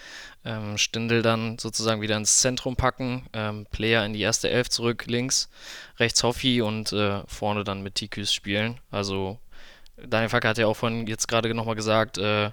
Ähm, 0.46 0.78
Stindel 0.78 1.22
dann 1.22 1.58
sozusagen 1.58 2.00
wieder 2.02 2.16
ins 2.16 2.38
Zentrum 2.38 2.76
packen, 2.76 3.26
ähm, 3.32 3.66
Player 3.72 4.06
in 4.06 4.12
die 4.12 4.20
erste 4.20 4.48
Elf 4.48 4.68
zurück, 4.68 5.06
links, 5.08 5.48
rechts 5.98 6.22
Hoffi 6.22 6.62
und 6.62 6.92
äh, 6.92 7.22
vorne 7.26 7.64
dann 7.64 7.82
mit 7.82 7.96
Tiküs 7.96 8.32
spielen. 8.32 8.78
Also 8.92 9.40
Daniel 9.96 10.28
Facker 10.28 10.48
hat 10.48 10.58
ja 10.58 10.66
auch 10.66 10.76
von 10.76 11.06
jetzt 11.06 11.28
gerade 11.28 11.52
nochmal 11.54 11.74
gesagt, 11.74 12.18
äh, 12.18 12.50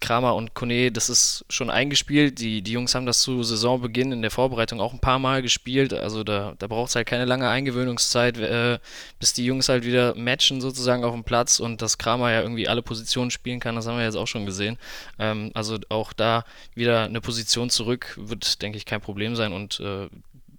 Kramer 0.00 0.34
und 0.34 0.54
Kone, 0.54 0.90
das 0.90 1.10
ist 1.10 1.44
schon 1.50 1.68
eingespielt. 1.68 2.40
Die, 2.40 2.62
die 2.62 2.72
Jungs 2.72 2.94
haben 2.94 3.04
das 3.04 3.20
zu 3.20 3.42
Saisonbeginn 3.42 4.12
in 4.12 4.22
der 4.22 4.30
Vorbereitung 4.30 4.80
auch 4.80 4.94
ein 4.94 4.98
paar 4.98 5.18
Mal 5.18 5.42
gespielt. 5.42 5.92
Also 5.92 6.24
da, 6.24 6.54
da 6.58 6.66
braucht 6.66 6.88
es 6.88 6.96
halt 6.96 7.06
keine 7.06 7.26
lange 7.26 7.48
Eingewöhnungszeit, 7.48 8.38
äh, 8.38 8.78
bis 9.18 9.34
die 9.34 9.44
Jungs 9.44 9.68
halt 9.68 9.84
wieder 9.84 10.14
matchen 10.16 10.60
sozusagen 10.60 11.04
auf 11.04 11.12
dem 11.12 11.24
Platz 11.24 11.60
und 11.60 11.82
dass 11.82 11.98
Kramer 11.98 12.32
ja 12.32 12.40
irgendwie 12.40 12.66
alle 12.66 12.82
Positionen 12.82 13.30
spielen 13.30 13.60
kann, 13.60 13.76
das 13.76 13.86
haben 13.86 13.98
wir 13.98 14.04
jetzt 14.04 14.16
auch 14.16 14.26
schon 14.26 14.46
gesehen. 14.46 14.78
Ähm, 15.18 15.50
also 15.54 15.78
auch 15.90 16.12
da 16.14 16.44
wieder 16.74 17.04
eine 17.04 17.20
Position 17.20 17.68
zurück 17.68 18.18
wird, 18.18 18.62
denke 18.62 18.78
ich, 18.78 18.86
kein 18.86 19.02
Problem 19.02 19.36
sein 19.36 19.52
und 19.52 19.80
äh, 19.80 20.08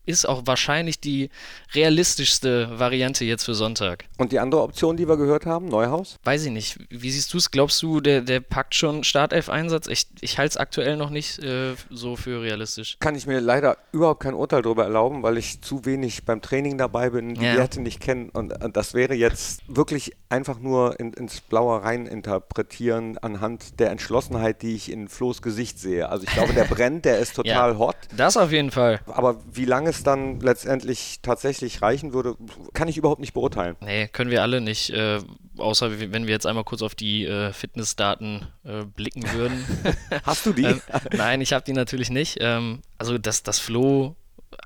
ist 0.05 0.27
auch 0.27 0.43
wahrscheinlich 0.45 0.99
die 0.99 1.29
realistischste 1.73 2.79
Variante 2.79 3.23
jetzt 3.23 3.45
für 3.45 3.53
Sonntag. 3.53 4.05
Und 4.17 4.31
die 4.31 4.39
andere 4.39 4.61
Option, 4.61 4.97
die 4.97 5.07
wir 5.07 5.17
gehört 5.17 5.45
haben, 5.45 5.67
Neuhaus? 5.67 6.17
Weiß 6.23 6.43
ich 6.45 6.51
nicht. 6.51 6.79
Wie 6.89 7.11
siehst 7.11 7.33
du 7.33 7.37
es? 7.37 7.51
Glaubst 7.51 7.81
du, 7.83 8.01
der, 8.01 8.21
der 8.21 8.39
packt 8.39 8.75
schon 8.75 9.03
Startelf-Einsatz? 9.03 9.87
Ich, 9.87 10.07
ich 10.21 10.37
halte 10.37 10.51
es 10.51 10.57
aktuell 10.57 10.97
noch 10.97 11.11
nicht 11.11 11.39
äh, 11.39 11.75
so 11.89 12.15
für 12.15 12.41
realistisch. 12.41 12.97
Kann 12.99 13.15
ich 13.15 13.27
mir 13.27 13.39
leider 13.39 13.77
überhaupt 13.91 14.21
kein 14.21 14.33
Urteil 14.33 14.63
darüber 14.63 14.83
erlauben, 14.83 15.21
weil 15.23 15.37
ich 15.37 15.61
zu 15.61 15.85
wenig 15.85 16.25
beim 16.25 16.41
Training 16.41 16.77
dabei 16.77 17.11
bin, 17.11 17.35
die 17.35 17.45
ja. 17.45 17.55
Werte 17.55 17.79
nicht 17.79 17.99
kenne. 17.99 18.29
Und, 18.33 18.63
und, 18.63 18.75
das 18.75 18.93
wäre 18.93 19.13
jetzt 19.13 19.61
wirklich 19.67 20.13
einfach 20.29 20.59
nur 20.59 20.99
in, 20.99 21.13
ins 21.13 21.41
Blaue 21.41 21.83
rein 21.83 22.07
interpretieren 22.07 23.17
anhand 23.19 23.79
der 23.79 23.91
Entschlossenheit, 23.91 24.61
die 24.61 24.75
ich 24.75 24.91
in 24.91 25.07
Flo's 25.07 25.41
Gesicht 25.41 25.77
sehe. 25.79 26.09
Also 26.09 26.25
ich 26.25 26.33
glaube, 26.33 26.53
der 26.53 26.63
brennt, 26.69 27.05
der 27.05 27.19
ist 27.19 27.35
total 27.35 27.73
ja, 27.73 27.77
hot. 27.77 27.95
Das 28.17 28.35
auf 28.35 28.51
jeden 28.51 28.71
Fall. 28.71 28.99
Aber 29.05 29.37
wie 29.51 29.65
lange 29.65 29.90
es 29.91 30.03
dann 30.03 30.39
letztendlich 30.39 31.19
tatsächlich 31.21 31.81
reichen 31.81 32.13
würde, 32.13 32.35
kann 32.73 32.87
ich 32.87 32.97
überhaupt 32.97 33.21
nicht 33.21 33.33
beurteilen. 33.33 33.75
Nee, 33.81 34.07
können 34.07 34.31
wir 34.31 34.41
alle 34.41 34.61
nicht, 34.61 34.89
äh, 34.91 35.19
außer 35.57 35.99
wenn 35.99 36.25
wir 36.25 36.33
jetzt 36.33 36.47
einmal 36.47 36.63
kurz 36.63 36.81
auf 36.81 36.95
die 36.95 37.25
äh, 37.25 37.53
Fitnessdaten 37.53 38.47
äh, 38.63 38.85
blicken 38.85 39.23
würden. 39.33 39.65
Hast 40.23 40.45
du 40.45 40.53
die? 40.53 40.63
ähm, 40.63 40.81
nein, 41.15 41.41
ich 41.41 41.53
habe 41.53 41.63
die 41.63 41.73
natürlich 41.73 42.09
nicht. 42.09 42.37
Ähm, 42.41 42.81
also, 42.97 43.17
dass 43.17 43.43
das 43.43 43.59
Flo 43.59 44.15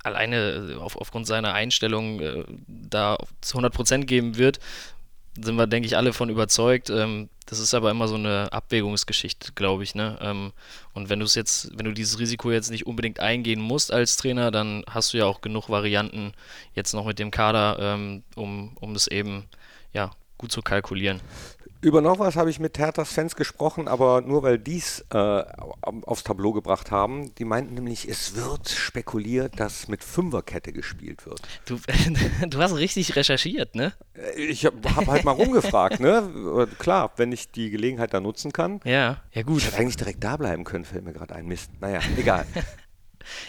alleine 0.03 0.71
äh, 0.71 0.75
auf, 0.75 0.97
aufgrund 0.97 1.27
seiner 1.27 1.53
Einstellung 1.53 2.19
äh, 2.19 2.43
da 2.67 3.17
zu 3.41 3.57
100% 3.57 4.05
geben 4.05 4.37
wird, 4.37 4.59
sind 5.39 5.55
wir, 5.55 5.67
denke 5.67 5.87
ich, 5.87 5.97
alle 5.97 6.13
von 6.13 6.29
überzeugt. 6.29 6.89
Ähm, 6.89 7.29
das 7.45 7.59
ist 7.59 7.73
aber 7.73 7.91
immer 7.91 8.07
so 8.07 8.15
eine 8.15 8.51
Abwägungsgeschichte, 8.51 9.51
glaube 9.53 9.83
ich. 9.83 9.93
Ne? 9.95 10.17
Ähm, 10.21 10.53
und 10.93 11.09
wenn 11.09 11.19
du 11.19 11.25
es 11.25 11.35
jetzt, 11.35 11.77
wenn 11.77 11.85
du 11.85 11.91
dieses 11.91 12.19
Risiko 12.19 12.51
jetzt 12.51 12.71
nicht 12.71 12.87
unbedingt 12.87 13.19
eingehen 13.19 13.61
musst 13.61 13.91
als 13.91 14.17
Trainer, 14.17 14.51
dann 14.51 14.83
hast 14.89 15.13
du 15.13 15.17
ja 15.17 15.25
auch 15.25 15.41
genug 15.41 15.69
Varianten 15.69 16.33
jetzt 16.73 16.93
noch 16.93 17.05
mit 17.05 17.19
dem 17.19 17.31
Kader, 17.31 17.77
ähm, 17.79 18.23
um, 18.35 18.75
um 18.79 18.93
das 18.93 19.07
eben 19.07 19.45
ja, 19.93 20.11
gut 20.37 20.51
zu 20.51 20.61
kalkulieren. 20.61 21.21
Über 21.85 22.01
noch 22.01 22.17
was 22.17 22.35
habe 22.35 22.49
ich 22.49 22.59
mit 22.59 22.79
Herthas 22.79 23.13
Fans 23.13 23.35
gesprochen, 23.35 23.87
aber 23.87 24.21
nur 24.21 24.41
weil 24.41 24.57
dies 24.57 25.05
äh, 25.13 25.43
aufs 25.81 26.23
Tableau 26.23 26.51
gebracht 26.51 26.89
haben. 26.89 27.35
Die 27.35 27.45
meinten 27.45 27.75
nämlich, 27.75 28.09
es 28.09 28.35
wird 28.35 28.69
spekuliert, 28.69 29.59
dass 29.59 29.87
mit 29.87 30.03
Fünferkette 30.03 30.73
gespielt 30.73 31.27
wird. 31.27 31.41
Du, 31.67 31.77
du 32.47 32.57
hast 32.57 32.75
richtig 32.75 33.15
recherchiert, 33.15 33.75
ne? 33.75 33.93
Äh, 34.15 34.41
ich 34.41 34.65
habe 34.65 34.77
hab 34.95 35.05
halt 35.05 35.25
mal 35.25 35.33
rumgefragt, 35.33 35.99
ne? 35.99 36.67
Klar, 36.79 37.11
wenn 37.17 37.31
ich 37.31 37.51
die 37.51 37.69
Gelegenheit 37.69 38.15
da 38.15 38.19
nutzen 38.19 38.51
kann. 38.51 38.79
Ja, 38.83 39.21
ja 39.31 39.43
gut. 39.43 39.59
Ich 39.59 39.67
hätte 39.67 39.77
eigentlich 39.77 39.97
direkt 39.97 40.23
da 40.23 40.37
bleiben 40.37 40.63
können, 40.63 40.85
fällt 40.85 41.05
mir 41.05 41.13
gerade 41.13 41.35
ein. 41.35 41.45
Mist. 41.45 41.69
Naja, 41.81 41.99
egal. 42.17 42.47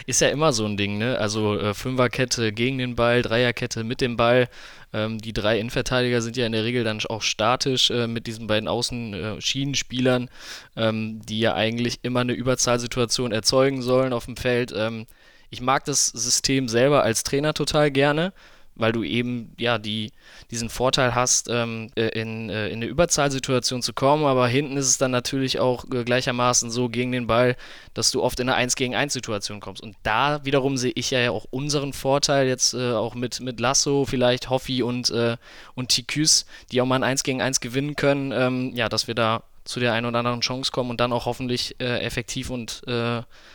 Ist 0.06 0.20
ja 0.20 0.28
immer 0.28 0.52
so 0.52 0.64
ein 0.64 0.76
Ding, 0.76 0.98
ne? 0.98 1.18
Also 1.18 1.58
äh, 1.58 1.74
Fünferkette 1.74 2.52
gegen 2.52 2.78
den 2.78 2.94
Ball, 2.96 3.22
Dreierkette 3.22 3.84
mit 3.84 4.00
dem 4.00 4.16
Ball. 4.16 4.48
Ähm, 4.92 5.18
die 5.18 5.32
drei 5.32 5.58
Innenverteidiger 5.58 6.22
sind 6.22 6.36
ja 6.36 6.46
in 6.46 6.52
der 6.52 6.64
Regel 6.64 6.84
dann 6.84 7.00
auch 7.08 7.22
statisch 7.22 7.90
äh, 7.90 8.06
mit 8.06 8.26
diesen 8.26 8.46
beiden 8.46 8.68
Außenschienenspielern, 8.68 10.28
äh, 10.76 10.88
ähm, 10.88 11.20
die 11.26 11.40
ja 11.40 11.54
eigentlich 11.54 12.00
immer 12.02 12.20
eine 12.20 12.32
Überzahlsituation 12.32 13.32
erzeugen 13.32 13.82
sollen 13.82 14.12
auf 14.12 14.26
dem 14.26 14.36
Feld. 14.36 14.72
Ähm, 14.76 15.06
ich 15.50 15.60
mag 15.60 15.84
das 15.84 16.06
System 16.06 16.68
selber 16.68 17.02
als 17.02 17.22
Trainer 17.22 17.54
total 17.54 17.90
gerne 17.90 18.32
weil 18.76 18.92
du 18.92 19.02
eben 19.02 19.52
ja 19.58 19.78
die, 19.78 20.12
diesen 20.50 20.68
Vorteil 20.68 21.14
hast, 21.14 21.48
ähm, 21.50 21.90
äh, 21.96 22.08
in, 22.08 22.50
äh, 22.50 22.68
in 22.68 22.76
eine 22.76 22.86
Überzahlsituation 22.86 23.82
zu 23.82 23.92
kommen, 23.92 24.24
aber 24.24 24.46
hinten 24.46 24.76
ist 24.76 24.86
es 24.86 24.98
dann 24.98 25.10
natürlich 25.10 25.58
auch 25.58 25.84
äh, 25.92 26.04
gleichermaßen 26.04 26.70
so 26.70 26.88
gegen 26.88 27.12
den 27.12 27.26
Ball, 27.26 27.56
dass 27.94 28.10
du 28.10 28.22
oft 28.22 28.38
in 28.38 28.48
eine 28.48 28.56
1 28.56 28.76
gegen 28.76 28.94
1 28.94 29.12
Situation 29.12 29.60
kommst. 29.60 29.82
Und 29.82 29.96
da 30.02 30.44
wiederum 30.44 30.76
sehe 30.76 30.92
ich 30.94 31.10
ja 31.10 31.30
auch 31.30 31.46
unseren 31.50 31.92
Vorteil 31.92 32.46
jetzt 32.46 32.74
äh, 32.74 32.92
auch 32.92 33.14
mit, 33.14 33.40
mit 33.40 33.58
Lasso, 33.60 34.04
vielleicht 34.04 34.50
Hoffi 34.50 34.82
und, 34.82 35.10
äh, 35.10 35.36
und 35.74 35.88
Tiküs, 35.88 36.46
die 36.70 36.80
auch 36.80 36.86
mal 36.86 36.96
ein 36.96 37.04
1 37.04 37.22
gegen 37.22 37.40
1 37.40 37.60
gewinnen 37.60 37.96
können, 37.96 38.32
ähm, 38.32 38.72
ja, 38.74 38.88
dass 38.88 39.08
wir 39.08 39.14
da 39.14 39.42
zu 39.64 39.80
der 39.80 39.94
einen 39.94 40.06
oder 40.06 40.20
anderen 40.20 40.42
Chance 40.42 40.70
kommen 40.70 40.90
und 40.90 41.00
dann 41.00 41.12
auch 41.12 41.26
hoffentlich 41.26 41.74
äh, 41.80 41.98
effektiv 41.98 42.50
und 42.50 42.82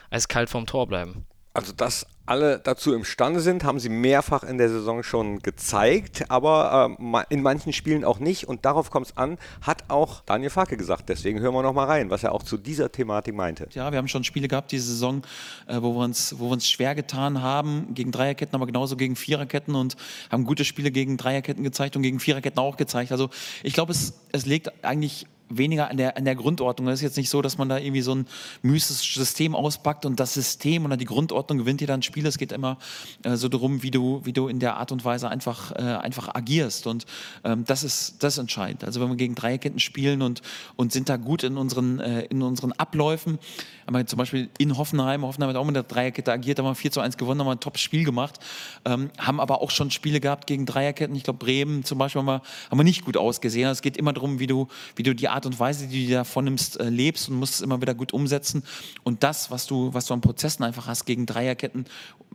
eiskalt 0.10 0.50
vorm 0.50 0.66
Tor 0.66 0.88
bleiben. 0.88 1.26
Also 1.54 1.72
dass 1.72 2.06
alle 2.26 2.60
dazu 2.60 2.94
imstande 2.94 3.40
sind, 3.40 3.64
haben 3.64 3.80
sie 3.80 3.90
mehrfach 3.90 4.44
in 4.44 4.58
der 4.58 4.70
Saison 4.70 5.04
schon 5.04 5.40
gezeigt, 5.40 6.30
aber 6.30 6.96
äh, 7.00 7.24
in 7.30 7.42
manchen 7.42 7.74
Spielen 7.74 8.04
auch 8.04 8.20
nicht. 8.20 8.48
Und 8.48 8.66
darauf 8.66 8.92
kommt 8.92 9.08
es 9.08 9.18
an, 9.18 9.38
hat 9.62 9.86
auch 9.90 10.22
Daniel 10.22 10.50
Farke 10.50 10.78
gesagt. 10.78 11.10
Deswegen 11.10 11.40
hören 11.40 11.54
wir 11.54 11.64
noch 11.64 11.74
mal 11.74 11.86
rein, 11.86 12.10
was 12.10 12.24
er 12.24 12.34
auch 12.34 12.44
zu 12.44 12.58
dieser 12.58 12.92
Thematik 12.92 13.36
meinte. 13.36 13.68
Ja, 13.72 13.92
wir 13.92 13.98
haben 13.98 14.08
schon 14.08 14.24
Spiele 14.24 14.48
gehabt 14.48 14.72
diese 14.72 14.88
Saison, 14.88 15.24
äh, 15.68 15.82
wo, 15.82 15.94
wir 15.96 16.04
uns, 16.06 16.38
wo 16.38 16.46
wir 16.46 16.54
uns 16.54 16.70
schwer 16.70 16.96
getan 16.96 17.42
haben 17.42 17.94
gegen 17.94 18.12
Dreierketten, 18.12 18.56
aber 18.56 18.68
genauso 18.68 18.96
gegen 18.96 19.16
Viererketten 19.16 19.76
und 19.76 19.96
haben 20.32 20.46
gute 20.46 20.64
Spiele 20.64 20.92
gegen 20.92 21.18
Dreierketten 21.18 21.64
gezeigt 21.64 21.96
und 21.96 22.04
gegen 22.04 22.20
Viererketten 22.20 22.60
auch 22.60 22.78
gezeigt. 22.78 23.12
Also 23.12 23.30
ich 23.64 23.74
glaube, 23.74 23.92
es, 23.92 24.14
es 24.32 24.46
legt 24.46 24.84
eigentlich 24.84 25.26
weniger 25.58 25.90
an 25.90 25.98
der, 25.98 26.18
an 26.18 26.26
der 26.26 26.36
Grundordnung. 26.36 26.88
Es 26.88 26.96
ist 26.96 27.04
jetzt 27.04 27.18
nicht 27.18 27.30
so, 27.30 27.42
dass 27.42 27.58
man 27.58 27.70
da 27.70 27.78
irgendwie 27.78 28.02
so 28.02 28.16
ein 28.16 28.28
mystisches 28.62 29.14
System 29.14 29.56
auspackt 29.56 30.06
und 30.06 30.20
das 30.20 30.34
System 30.34 30.86
oder 30.86 30.98
die 30.98 31.06
Grundordnung 31.06 31.60
gewinnt 31.60 31.82
dir 31.82 31.88
dann 31.88 32.02
Spiel. 32.02 32.26
Es 32.26 32.38
geht 32.38 32.52
immer 32.52 32.78
äh, 33.24 33.36
so 33.36 33.50
darum, 33.50 33.84
wie 33.84 33.92
du, 33.92 34.22
wie 34.24 34.34
du 34.34 34.48
in 34.48 34.60
der 34.60 34.78
Art 34.78 34.92
und 34.92 35.06
Weise 35.06 35.30
einfach, 35.30 35.72
äh, 35.72 35.82
einfach 35.82 36.34
agierst. 36.34 36.88
Und 36.88 37.06
ähm, 37.44 37.66
das 37.66 37.84
ist 37.84 38.24
das 38.24 38.38
entscheidend. 38.38 38.84
Also 38.84 39.02
wenn 39.02 39.10
wir 39.10 39.16
gegen 39.16 39.36
Dreierketten 39.36 39.80
spielen 39.80 40.22
und, 40.22 40.42
und 40.76 40.92
sind 40.92 41.10
da 41.10 41.18
gut 41.18 41.44
in 41.44 41.58
unseren, 41.58 42.00
äh, 42.00 42.22
in 42.24 42.42
unseren 42.42 42.72
Abläufen, 42.74 43.40
haben 43.88 43.96
wir 43.96 44.06
zum 44.06 44.18
Beispiel 44.18 44.50
in 44.58 44.78
Hoffenheim, 44.78 45.24
Hoffenheim 45.24 45.50
hat 45.50 45.58
auch 45.58 45.66
mit 45.66 45.76
der 45.76 45.84
Dreierkette 45.84 46.32
agiert, 46.32 46.60
haben 46.60 46.66
wir 46.66 46.76
4 46.76 46.92
zu 46.92 47.02
1 47.02 47.18
gewonnen, 47.18 47.42
haben 47.42 47.48
wir 47.48 47.52
ein 47.52 47.60
Top-Spiel 47.60 48.06
gemacht, 48.06 48.40
ähm, 48.86 49.10
haben 49.18 49.40
aber 49.40 49.62
auch 49.62 49.72
schon 49.72 49.92
Spiele 49.92 50.20
gehabt 50.20 50.48
gegen 50.48 50.66
Dreierketten. 50.66 51.16
Ich 51.16 51.24
glaube, 51.24 51.40
Bremen 51.40 51.84
zum 51.84 51.98
Beispiel 51.98 52.20
haben 52.20 52.28
wir, 52.28 52.42
haben 52.70 52.80
wir 52.80 52.84
nicht 52.84 53.06
gut 53.06 53.18
ausgesehen. 53.18 53.70
Es 53.70 53.82
geht 53.82 53.98
immer 53.98 54.14
darum, 54.14 54.40
wie 54.40 54.48
du, 54.48 54.68
wie 54.96 55.04
du 55.04 55.14
die 55.14 55.28
Art 55.28 55.41
und 55.46 55.60
Weise, 55.60 55.88
die 55.88 56.08
du 56.08 56.14
davon 56.14 56.46
nimmst, 56.46 56.80
äh, 56.80 56.90
lebst 56.90 57.30
und 57.30 57.36
musst 57.36 57.56
es 57.56 57.62
immer 57.62 57.82
wieder 57.82 57.94
gut 57.94 58.14
umsetzen. 58.14 58.64
Und 59.04 59.24
das, 59.24 59.52
was 59.52 59.68
du, 59.68 59.94
was 59.94 60.06
du 60.06 60.14
an 60.14 60.22
Prozessen 60.22 60.64
einfach 60.64 60.88
hast 60.88 61.06
gegen 61.06 61.26
Dreierketten 61.26 61.86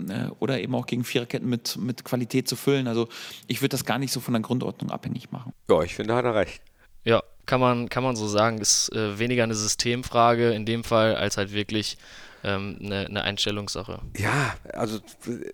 äh, 0.08 0.28
oder 0.40 0.60
eben 0.60 0.74
auch 0.74 0.86
gegen 0.86 1.04
Viererketten 1.04 1.48
mit, 1.48 1.76
mit 1.76 2.04
Qualität 2.04 2.48
zu 2.48 2.56
füllen. 2.56 2.88
Also 2.88 3.08
ich 3.46 3.60
würde 3.60 3.70
das 3.70 3.84
gar 3.84 3.98
nicht 3.98 4.12
so 4.12 4.20
von 4.20 4.34
der 4.34 4.42
Grundordnung 4.42 4.90
abhängig 4.90 5.32
machen. 5.32 5.52
Ja, 5.70 5.82
ich 5.82 5.94
finde, 5.94 6.12
da 6.12 6.18
hat 6.18 6.24
er 6.24 6.34
recht. 6.34 6.62
Ja, 7.04 7.22
kann 7.46 7.60
man, 7.60 7.88
kann 7.88 8.02
man 8.02 8.16
so 8.16 8.26
sagen, 8.26 8.58
ist 8.58 8.92
äh, 8.92 9.18
weniger 9.18 9.44
eine 9.44 9.54
Systemfrage 9.54 10.50
in 10.50 10.66
dem 10.66 10.82
Fall, 10.82 11.14
als 11.14 11.36
halt 11.36 11.52
wirklich 11.52 11.96
ähm, 12.42 12.78
eine, 12.80 13.06
eine 13.06 13.22
Einstellungssache. 13.22 14.00
Ja, 14.16 14.56
also 14.72 14.98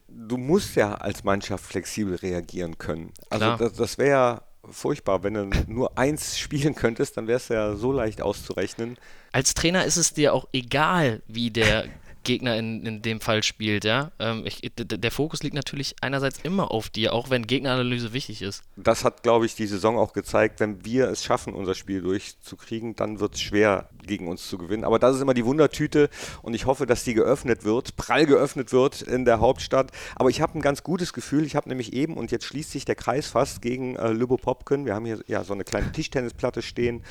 du 0.09 0.37
musst 0.37 0.77
ja 0.77 0.95
als 0.95 1.25
Mannschaft 1.25 1.65
flexibel 1.65 2.17
reagieren 2.17 2.79
können. 2.79 3.13
Also 3.31 3.45
Klar. 3.45 3.59
das, 3.59 3.73
das 3.75 3.99
wäre 3.99 4.11
ja 4.11 4.43
furchtbar. 4.71 5.23
Wenn 5.23 5.35
du 5.35 5.51
nur 5.67 5.99
eins 5.99 6.39
spielen 6.39 6.75
könntest, 6.75 7.17
dann 7.17 7.27
wäre 7.27 7.37
es 7.37 7.49
ja 7.49 7.75
so 7.75 7.93
leicht 7.93 8.23
auszurechnen. 8.23 8.99
Als 9.33 9.55
Trainer 9.55 9.85
ist 9.85 9.97
es 9.97 10.13
dir 10.13 10.35
auch 10.35 10.47
egal, 10.53 11.23
wie 11.27 11.51
der 11.51 11.87
Gegner 12.25 12.57
in, 12.57 12.85
in 12.87 13.03
dem 13.03 13.21
Fall 13.21 13.43
spielt, 13.43 13.85
ja. 13.85 14.13
Ähm, 14.19 14.45
ich, 14.47 14.61
der 14.77 15.11
Fokus 15.11 15.43
liegt 15.43 15.55
natürlich 15.55 15.97
einerseits 16.01 16.41
immer 16.43 16.71
auf 16.71 16.89
dir, 16.89 17.13
auch 17.13 17.31
wenn 17.31 17.47
Gegneranalyse 17.47 18.13
wichtig 18.13 18.43
ist. 18.43 18.63
Das 18.77 19.05
hat, 19.05 19.23
glaube 19.23 19.47
ich, 19.47 19.55
die 19.55 19.67
Saison 19.67 19.99
auch 19.99 20.13
gezeigt. 20.13 20.61
Wenn 20.61 20.85
wir 20.85 21.09
es 21.09 21.25
schaffen, 21.25 21.55
unser 21.55 21.75
Spiel 21.75 22.03
durchzukriegen, 22.03 22.97
dann 22.97 23.21
wird 23.21 23.35
es 23.35 23.41
schwer, 23.41 23.89
gegen 24.07 24.29
uns 24.29 24.49
zu 24.49 24.59
gewinnen. 24.59 24.85
Aber 24.85 24.99
das 24.99 25.17
ist 25.17 25.23
immer 25.23 25.35
die 25.35 25.45
Wundertüte 25.45 26.11
und 26.43 26.55
ich 26.55 26.67
hoffe, 26.67 26.87
dass 26.87 27.05
die 27.05 27.15
geöffnet 27.15 27.65
wird, 27.65 27.97
prall 27.97 28.27
geöffnet 28.27 28.73
wird 28.73 29.03
in 29.03 29.25
der 29.25 29.41
Hauptstadt. 29.41 29.91
Aber 30.17 30.31
ich 30.31 30.41
habe 30.41 30.59
ein 30.59 30.63
ganz 30.63 30.83
gutes 30.83 31.13
Gefühl. 31.13 31.45
Ich 31.45 31.57
habe 31.57 31.69
nämlich 31.69 31.93
eben, 31.93 32.17
und 32.17 32.31
jetzt 32.31 32.45
schließt 32.45 32.71
sich 32.71 32.85
der 32.85 32.95
Kreis 32.95 33.29
fast 33.29 33.63
gegen 33.63 33.97
äh, 33.97 34.11
Lübbe 34.11 34.37
Popken. 34.37 34.87
Wir 34.87 34.95
haben 34.95 35.07
hier 35.07 35.21
ja 35.27 35.45
so 35.45 35.53
eine 35.53 35.65
kleine 35.65 35.93
Tischtennisplatte 35.93 36.63
stehen, 36.63 37.03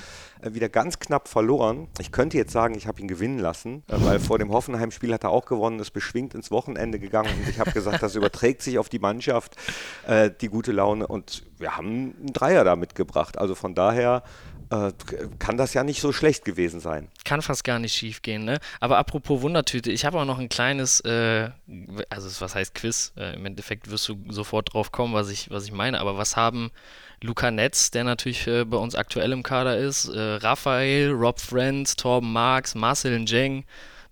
wieder 0.44 0.70
ganz 0.70 1.00
knapp 1.00 1.28
verloren. 1.28 1.88
Ich 2.00 2.12
könnte 2.12 2.38
jetzt 2.38 2.52
sagen, 2.52 2.76
ich 2.76 2.88
habe 2.88 3.02
ihn 3.02 3.08
gewinnen 3.08 3.40
lassen, 3.40 3.84
äh, 3.88 3.96
weil 3.98 4.20
vor 4.20 4.40
dem 4.40 4.52
Hoffenheim-Spiel 4.52 5.02
Spiel 5.02 5.14
hat 5.16 5.24
er 5.24 5.32
auch 5.32 5.46
gewonnen, 5.46 5.80
ist 5.80 5.92
beschwingt 5.92 6.36
ins 6.36 6.52
Wochenende 6.52 7.00
gegangen 7.00 7.30
und 7.40 7.50
ich 7.50 7.60
habe 7.60 7.72
gesagt, 7.72 8.04
das 8.04 8.16
überträgt 8.16 8.62
sich 8.62 8.78
auf 8.78 8.88
die 8.88 9.00
Mannschaft, 9.00 9.56
äh, 10.06 10.30
die 10.42 10.48
gute 10.48 10.72
Laune 10.72 11.08
und 11.08 11.44
wir 11.58 11.76
haben 11.76 12.14
einen 12.20 12.34
Dreier 12.34 12.64
da 12.64 12.76
mitgebracht. 12.76 13.38
Also 13.40 13.56
von 13.56 13.74
daher 13.74 14.24
äh, 14.70 14.92
kann 15.40 15.58
das 15.58 15.74
ja 15.74 15.84
nicht 15.84 16.02
so 16.02 16.14
schlecht 16.14 16.46
gewesen 16.46 16.80
sein. 16.80 17.10
Kann 17.26 17.42
fast 17.42 17.64
gar 17.64 17.80
nicht 17.80 17.94
schief 17.94 18.22
gehen, 18.22 18.46
ne? 18.46 18.60
Aber 18.80 18.98
apropos 18.98 19.42
Wundertüte, 19.42 19.92
ich 19.92 20.06
habe 20.06 20.20
auch 20.20 20.26
noch 20.26 20.40
ein 20.40 20.50
kleines, 20.50 21.02
äh, 21.02 21.50
also 22.10 22.42
was 22.42 22.56
heißt 22.56 22.74
Quiz? 22.76 23.12
Äh, 23.18 23.36
Im 23.36 23.46
Endeffekt 23.46 23.90
wirst 23.92 24.08
du 24.08 24.18
sofort 24.30 24.74
drauf 24.74 24.92
kommen, 24.92 25.14
was 25.14 25.30
ich, 25.30 25.50
was 25.50 25.66
ich 25.66 25.72
meine. 25.72 26.00
Aber 26.00 26.18
was 26.18 26.38
haben 26.38 26.72
Luca 27.24 27.52
Netz, 27.52 27.92
der 27.92 28.04
natürlich 28.04 28.48
äh, 28.48 28.66
bei 28.66 28.78
uns 28.78 28.96
aktuell 28.96 29.32
im 29.32 29.44
Kader 29.44 29.78
ist, 29.78 30.10
äh, 30.10 30.20
Raphael, 30.20 31.12
Rob 31.12 31.40
Friend, 31.40 31.98
Torben 31.98 32.34
Marx, 32.34 32.74
Marcel 32.74 33.20
Njeng, 33.20 33.64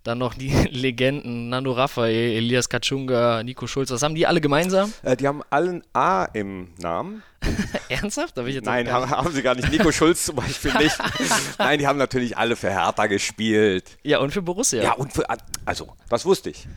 dann 0.04 0.18
noch 0.18 0.34
die 0.34 0.50
Legenden, 0.70 1.48
Nando 1.48 1.72
Raphael, 1.72 2.36
Elias 2.36 2.68
Kachunga, 2.68 3.42
Nico 3.42 3.66
Schulz. 3.66 3.90
Was 3.90 4.04
haben 4.04 4.14
die 4.14 4.28
alle 4.28 4.40
gemeinsam? 4.40 4.92
Äh, 5.02 5.16
die 5.16 5.26
haben 5.26 5.42
alle 5.50 5.70
ein 5.70 5.82
A 5.92 6.24
im 6.26 6.68
Namen. 6.78 7.24
Ernsthaft? 7.88 8.36
Nein, 8.36 8.90
haben, 8.92 9.10
haben, 9.10 9.32
sie 9.32 9.42
gar 9.42 9.56
nicht. 9.56 9.70
Nico 9.72 9.90
Schulz 9.90 10.26
zum 10.26 10.36
Beispiel 10.36 10.72
nicht. 10.74 10.96
Nein, 11.58 11.80
die 11.80 11.86
haben 11.88 11.98
natürlich 11.98 12.36
alle 12.36 12.54
für 12.54 12.70
Hertha 12.70 13.06
gespielt. 13.06 13.98
Ja, 14.04 14.18
und 14.18 14.30
für 14.30 14.42
Borussia. 14.42 14.82
Ja, 14.82 14.92
und 14.92 15.12
für. 15.12 15.24
Also, 15.64 15.96
das 16.08 16.24
wusste 16.24 16.50
ich. 16.50 16.68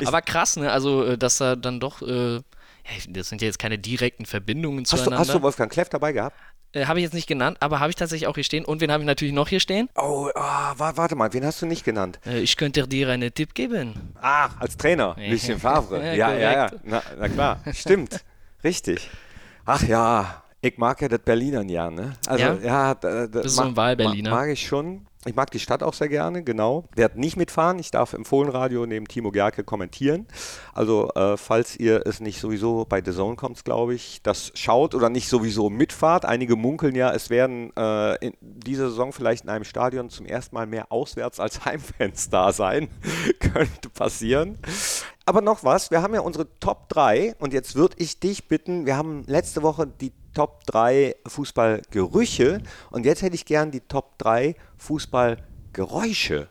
ich 0.00 0.06
Aber 0.06 0.22
krass, 0.22 0.56
ne? 0.56 0.70
Also, 0.70 1.04
äh, 1.04 1.18
dass 1.18 1.38
da 1.38 1.56
dann 1.56 1.80
doch. 1.80 2.02
Äh, 2.02 2.40
das 3.08 3.28
sind 3.28 3.40
ja 3.42 3.46
jetzt 3.46 3.58
keine 3.58 3.78
direkten 3.78 4.26
Verbindungen 4.26 4.84
hast 4.84 4.90
zueinander. 4.90 5.16
Du, 5.16 5.20
hast 5.20 5.34
du 5.34 5.42
Wolfgang 5.42 5.72
Kleff 5.72 5.88
dabei 5.88 6.12
gehabt? 6.12 6.36
Äh, 6.72 6.86
habe 6.86 6.98
ich 6.98 7.04
jetzt 7.04 7.14
nicht 7.14 7.26
genannt, 7.26 7.58
aber 7.60 7.80
habe 7.80 7.90
ich 7.90 7.96
tatsächlich 7.96 8.26
auch 8.26 8.34
hier 8.34 8.44
stehen. 8.44 8.64
Und 8.64 8.80
wen 8.80 8.90
habe 8.90 9.02
ich 9.02 9.06
natürlich 9.06 9.32
noch 9.32 9.48
hier 9.48 9.60
stehen? 9.60 9.88
Oh, 9.96 10.28
oh 10.34 10.40
warte 10.76 11.14
mal, 11.14 11.32
wen 11.32 11.44
hast 11.44 11.62
du 11.62 11.66
nicht 11.66 11.84
genannt? 11.84 12.18
Äh, 12.26 12.40
ich 12.40 12.56
könnte 12.56 12.86
dir 12.88 13.08
einen 13.08 13.32
Tipp 13.32 13.54
geben. 13.54 14.14
Ah, 14.20 14.48
als 14.58 14.76
Trainer, 14.76 15.16
Lucien 15.18 15.58
Favre. 15.58 15.98
ja, 16.16 16.34
ja, 16.34 16.52
ja, 16.52 16.70
na, 16.82 17.02
na 17.18 17.28
klar, 17.28 17.60
stimmt, 17.72 18.24
richtig. 18.64 19.08
Ach 19.64 19.82
ja, 19.84 20.42
ich 20.60 20.76
mag 20.78 21.00
ja 21.00 21.08
das 21.08 21.20
Berliner 21.20 21.62
ja, 21.62 21.90
ne? 21.90 22.14
Also, 22.26 22.44
ja, 22.44 22.54
ja 22.54 22.94
da, 22.94 23.10
da, 23.10 23.26
das 23.26 23.46
ist 23.46 23.56
so 23.56 23.62
ein 23.62 23.76
Wahlberliner. 23.76 24.30
Mag 24.30 24.48
ich 24.48 24.66
schon. 24.66 25.06
Ich 25.26 25.34
mag 25.34 25.50
die 25.50 25.58
Stadt 25.58 25.82
auch 25.82 25.94
sehr 25.94 26.08
gerne, 26.08 26.42
genau. 26.42 26.84
Werde 26.94 27.18
nicht 27.18 27.36
mitfahren. 27.36 27.78
Ich 27.78 27.90
darf 27.90 28.12
im 28.12 28.24
Fohlenradio 28.24 28.84
neben 28.84 29.08
Timo 29.08 29.30
Gerke 29.30 29.64
kommentieren. 29.64 30.26
Also, 30.74 31.08
äh, 31.14 31.36
falls 31.36 31.76
ihr 31.76 32.04
es 32.04 32.18
nicht 32.18 32.40
sowieso 32.40 32.84
bei 32.84 33.00
The 33.02 33.12
Zone 33.12 33.36
kommt, 33.36 33.64
glaube 33.64 33.94
ich, 33.94 34.22
das 34.22 34.50
schaut 34.54 34.94
oder 34.94 35.08
nicht 35.08 35.28
sowieso 35.28 35.70
mitfahrt. 35.70 36.24
Einige 36.24 36.56
munkeln 36.56 36.96
ja, 36.96 37.12
es 37.12 37.30
werden 37.30 37.72
äh, 37.76 38.16
in 38.16 38.34
dieser 38.40 38.90
Saison 38.90 39.12
vielleicht 39.12 39.44
in 39.44 39.50
einem 39.50 39.64
Stadion 39.64 40.10
zum 40.10 40.26
ersten 40.26 40.54
Mal 40.56 40.66
mehr 40.66 40.90
Auswärts- 40.90 41.38
als 41.38 41.64
Heimfans 41.64 42.28
da 42.28 42.52
sein. 42.52 42.88
Könnte 43.38 43.88
passieren. 43.88 44.58
Aber 45.26 45.40
noch 45.40 45.62
was, 45.62 45.92
wir 45.92 46.02
haben 46.02 46.12
ja 46.12 46.20
unsere 46.20 46.48
Top 46.58 46.88
3 46.88 47.36
und 47.38 47.52
jetzt 47.52 47.76
würde 47.76 47.94
ich 47.98 48.18
dich 48.18 48.48
bitten, 48.48 48.84
wir 48.84 48.96
haben 48.96 49.22
letzte 49.26 49.62
Woche 49.62 49.86
die 49.86 50.12
Top 50.34 50.64
3 50.66 51.14
Fußballgerüche 51.26 52.60
und 52.90 53.06
jetzt 53.06 53.22
hätte 53.22 53.36
ich 53.36 53.46
gern 53.46 53.70
die 53.70 53.80
Top 53.80 54.18
3 54.18 54.56
Fußballgeräusche. 54.76 56.48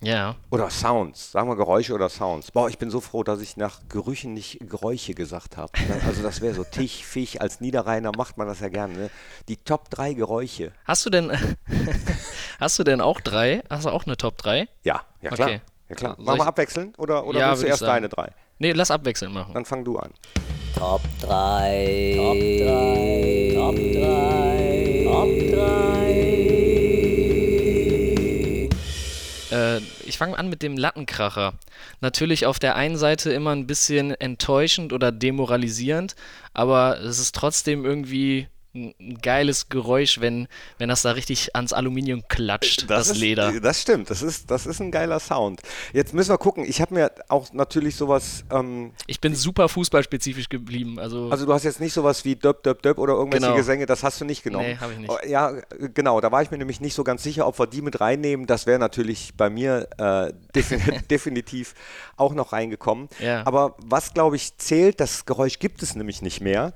Ja. 0.00 0.36
Oder 0.50 0.70
Sounds, 0.70 1.32
sagen 1.32 1.48
wir 1.48 1.56
Geräusche 1.56 1.94
oder 1.94 2.08
Sounds. 2.08 2.50
Boah, 2.50 2.68
ich 2.68 2.78
bin 2.78 2.90
so 2.90 3.00
froh, 3.00 3.22
dass 3.22 3.40
ich 3.40 3.56
nach 3.56 3.80
Gerüchen 3.88 4.34
nicht 4.34 4.58
Geräusche 4.68 5.14
gesagt 5.14 5.56
habe. 5.56 5.72
Also 6.06 6.22
das 6.22 6.40
wäre 6.40 6.54
so 6.54 6.64
Tich, 6.70 7.06
Fisch, 7.06 7.40
als 7.40 7.60
Niederrheiner 7.60 8.12
macht 8.16 8.36
man 8.36 8.46
das 8.46 8.60
ja 8.60 8.68
gerne. 8.68 8.94
Ne? 8.94 9.10
Die 9.48 9.56
Top 9.56 9.90
3 9.90 10.14
Geräusche. 10.14 10.72
Hast 10.84 11.06
du 11.06 11.10
denn, 11.10 11.32
hast 12.60 12.78
du 12.78 12.84
denn 12.84 13.00
auch 13.00 13.20
drei? 13.20 13.62
Hast 13.70 13.86
du 13.86 13.90
auch 13.90 14.04
eine 14.04 14.16
Top 14.16 14.36
3? 14.38 14.68
Ja, 14.82 15.02
ja 15.22 15.30
klar. 15.30 15.48
Okay. 15.48 15.60
Ja, 15.88 15.94
klar. 15.96 16.16
Machen 16.18 16.38
wir 16.38 16.46
abwechseln 16.46 16.94
oder, 16.96 17.26
oder 17.26 17.38
Ja, 17.38 17.50
willst 17.50 17.62
du 17.62 17.66
erst 17.66 17.82
deine 17.82 18.08
drei? 18.08 18.32
Nee, 18.58 18.72
lass 18.72 18.90
abwechselnd 18.90 19.34
machen. 19.34 19.54
Dann 19.54 19.64
fang 19.64 19.84
du 19.84 19.98
an. 19.98 20.10
Top 20.76 21.02
3. 21.20 22.14
Top 22.16 22.36
3. 22.36 23.52
Top 23.54 23.76
3. 23.76 25.04
Top 25.04 25.28
3. 25.54 26.53
ich 30.14 30.18
fange 30.18 30.38
an 30.38 30.48
mit 30.48 30.62
dem 30.62 30.76
Lattenkracher. 30.76 31.54
Natürlich 32.00 32.46
auf 32.46 32.60
der 32.60 32.76
einen 32.76 32.96
Seite 32.96 33.32
immer 33.32 33.50
ein 33.50 33.66
bisschen 33.66 34.12
enttäuschend 34.12 34.92
oder 34.92 35.10
demoralisierend, 35.10 36.14
aber 36.52 37.00
es 37.00 37.18
ist 37.18 37.34
trotzdem 37.34 37.84
irgendwie 37.84 38.46
ein 38.74 39.18
geiles 39.22 39.68
Geräusch, 39.68 40.20
wenn, 40.20 40.48
wenn 40.78 40.88
das 40.88 41.02
da 41.02 41.12
richtig 41.12 41.54
ans 41.54 41.72
Aluminium 41.72 42.26
klatscht, 42.28 42.90
das, 42.90 43.10
ist, 43.10 43.18
Leder. 43.18 43.60
Das 43.60 43.80
stimmt, 43.80 44.10
das 44.10 44.22
ist, 44.22 44.50
das 44.50 44.66
ist 44.66 44.80
ein 44.80 44.90
geiler 44.90 45.20
Sound. 45.20 45.60
Jetzt 45.92 46.12
müssen 46.12 46.30
wir 46.30 46.38
gucken, 46.38 46.64
ich 46.66 46.80
habe 46.80 46.94
mir 46.94 47.12
auch 47.28 47.52
natürlich 47.52 47.96
sowas, 47.96 48.44
ähm, 48.50 48.92
Ich 49.06 49.20
bin 49.20 49.34
super 49.34 49.68
fußballspezifisch 49.68 50.48
geblieben. 50.48 50.98
Also, 50.98 51.30
also 51.30 51.46
du 51.46 51.52
hast 51.52 51.62
jetzt 51.64 51.80
nicht 51.80 51.92
sowas 51.92 52.24
wie 52.24 52.34
Döp, 52.36 52.62
Döp, 52.62 52.82
Döp 52.82 52.98
oder 52.98 53.14
irgendwelche 53.14 53.46
Genau. 53.46 53.56
Gesänge, 53.56 53.86
das 53.86 54.02
hast 54.02 54.20
du 54.20 54.24
nicht 54.24 54.42
genommen. 54.42 54.66
Nee, 54.66 54.76
hab 54.76 54.90
ich 54.90 54.98
nicht. 54.98 55.10
Oh, 55.10 55.18
Ja, 55.26 55.52
genau, 55.94 56.20
da 56.20 56.32
war 56.32 56.42
ich 56.42 56.50
mir 56.50 56.58
nämlich 56.58 56.80
nicht 56.80 56.94
so 56.94 57.04
ganz 57.04 57.22
sicher, 57.22 57.46
ob 57.46 57.58
wir 57.58 57.66
die 57.66 57.82
mit 57.82 58.00
reinnehmen. 58.00 58.46
Das 58.46 58.66
wäre 58.66 58.78
natürlich 58.78 59.34
bei 59.36 59.50
mir 59.50 59.88
äh, 59.98 60.32
defin 60.54 60.80
definitiv 61.10 61.74
auch 62.16 62.34
noch 62.34 62.52
reingekommen. 62.52 63.08
Ja. 63.20 63.46
Aber 63.46 63.76
was, 63.78 64.14
glaube 64.14 64.36
ich, 64.36 64.56
zählt, 64.56 65.00
das 65.00 65.26
Geräusch 65.26 65.58
gibt 65.58 65.82
es 65.82 65.94
nämlich 65.94 66.22
nicht 66.22 66.40
mehr, 66.40 66.72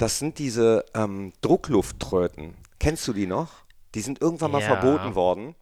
das 0.00 0.18
sind 0.18 0.38
diese 0.38 0.84
ähm, 0.94 1.32
Drucklufttröten. 1.42 2.54
Kennst 2.78 3.06
du 3.08 3.12
die 3.12 3.26
noch? 3.26 3.50
Die 3.94 4.00
sind 4.00 4.20
irgendwann 4.20 4.50
mal 4.52 4.60
Ja. 4.62 4.66
verboten 4.66 5.14
worden. 5.14 5.54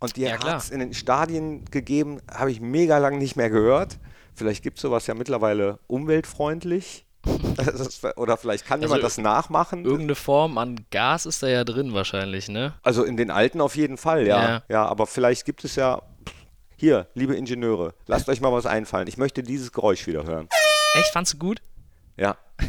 Und 0.00 0.16
die 0.16 0.22
Ja, 0.22 0.32
hat 0.42 0.60
es 0.62 0.70
in 0.70 0.80
den 0.80 0.92
Stadien 0.94 1.64
gegeben, 1.66 2.20
habe 2.30 2.50
ich 2.50 2.60
mega 2.60 2.98
lang 2.98 3.18
nicht 3.18 3.36
mehr 3.36 3.50
gehört. 3.50 3.98
Vielleicht 4.34 4.62
gibt 4.62 4.78
es 4.78 4.82
sowas 4.82 5.06
ja 5.06 5.14
mittlerweile 5.14 5.78
umweltfreundlich. 5.86 7.06
Oder 8.16 8.36
vielleicht 8.36 8.66
kann 8.66 8.82
Also 8.82 8.94
jemand 8.96 9.04
das 9.04 9.16
nachmachen. 9.18 9.84
irgendeine 9.84 10.14
Form 10.14 10.58
an 10.58 10.84
Gas 10.90 11.24
ist 11.24 11.42
da 11.42 11.46
ja 11.46 11.64
drin 11.64 11.94
wahrscheinlich, 11.94 12.48
ne? 12.48 12.74
Also 12.82 13.04
in 13.04 13.16
den 13.16 13.30
alten 13.30 13.60
auf 13.60 13.76
jeden 13.76 13.96
Fall, 13.96 14.26
ja. 14.26 14.42
Ja. 14.48 14.62
Ja, 14.68 14.86
aber 14.86 15.06
vielleicht 15.06 15.44
gibt 15.46 15.64
es 15.64 15.76
ja. 15.76 16.02
Hier, 16.76 17.06
liebe 17.14 17.34
Ingenieure, 17.34 17.94
lasst 18.06 18.28
euch 18.28 18.40
mal 18.40 18.52
was 18.52 18.66
einfallen. 18.66 19.06
Ich 19.06 19.16
möchte 19.16 19.42
dieses 19.42 19.72
Geräusch 19.72 20.06
wieder 20.06 20.24
hören. 20.24 20.48
Echt, 20.94 21.12
fandst 21.12 21.34
du 21.34 21.38
gut? 21.38 21.62
Ja. 22.16 22.36